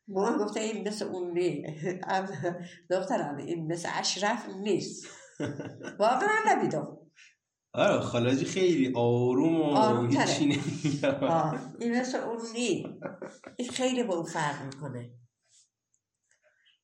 [0.08, 1.66] ما گفته این مثل اون نی
[2.90, 5.06] دخترم این مثل اشرف نیست
[5.98, 6.98] واقعا نبیدم
[7.76, 10.24] آره خالاجی خیلی آروم و آروم‌تره.
[10.24, 13.00] هیچی نمیگه آه، این مثل اون نی
[13.56, 15.10] این خیلی با اون فرق می‌کنه.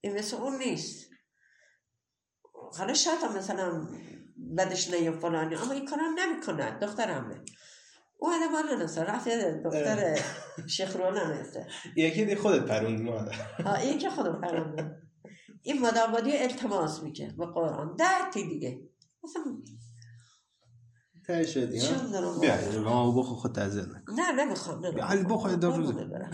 [0.01, 1.11] این مثل اون نیست.
[2.79, 3.89] حالا شاید هم مثلا
[4.59, 7.41] بدش نه یا فلانی اما این کارم نمی‌کنه دخترمه
[8.19, 9.29] او آدم حالا نسته رفت
[9.65, 10.21] دختر
[10.67, 11.67] شیخ نسته
[11.97, 13.33] یکی دی خودت پروندی مادر
[13.65, 15.03] ها که خودم پرنده
[15.63, 17.97] این مدامادی التماس می‌کرد به قرآن.
[17.97, 18.81] ده تی دیگه.
[19.25, 19.43] مثلا
[21.27, 24.13] تای شدی ها؟ چون دارم بیا ما بخو خود تعذیر نکن.
[24.17, 25.93] نه نمی‌خوام بیا، علی بخور، دار روزه.
[25.93, 26.31] ببرم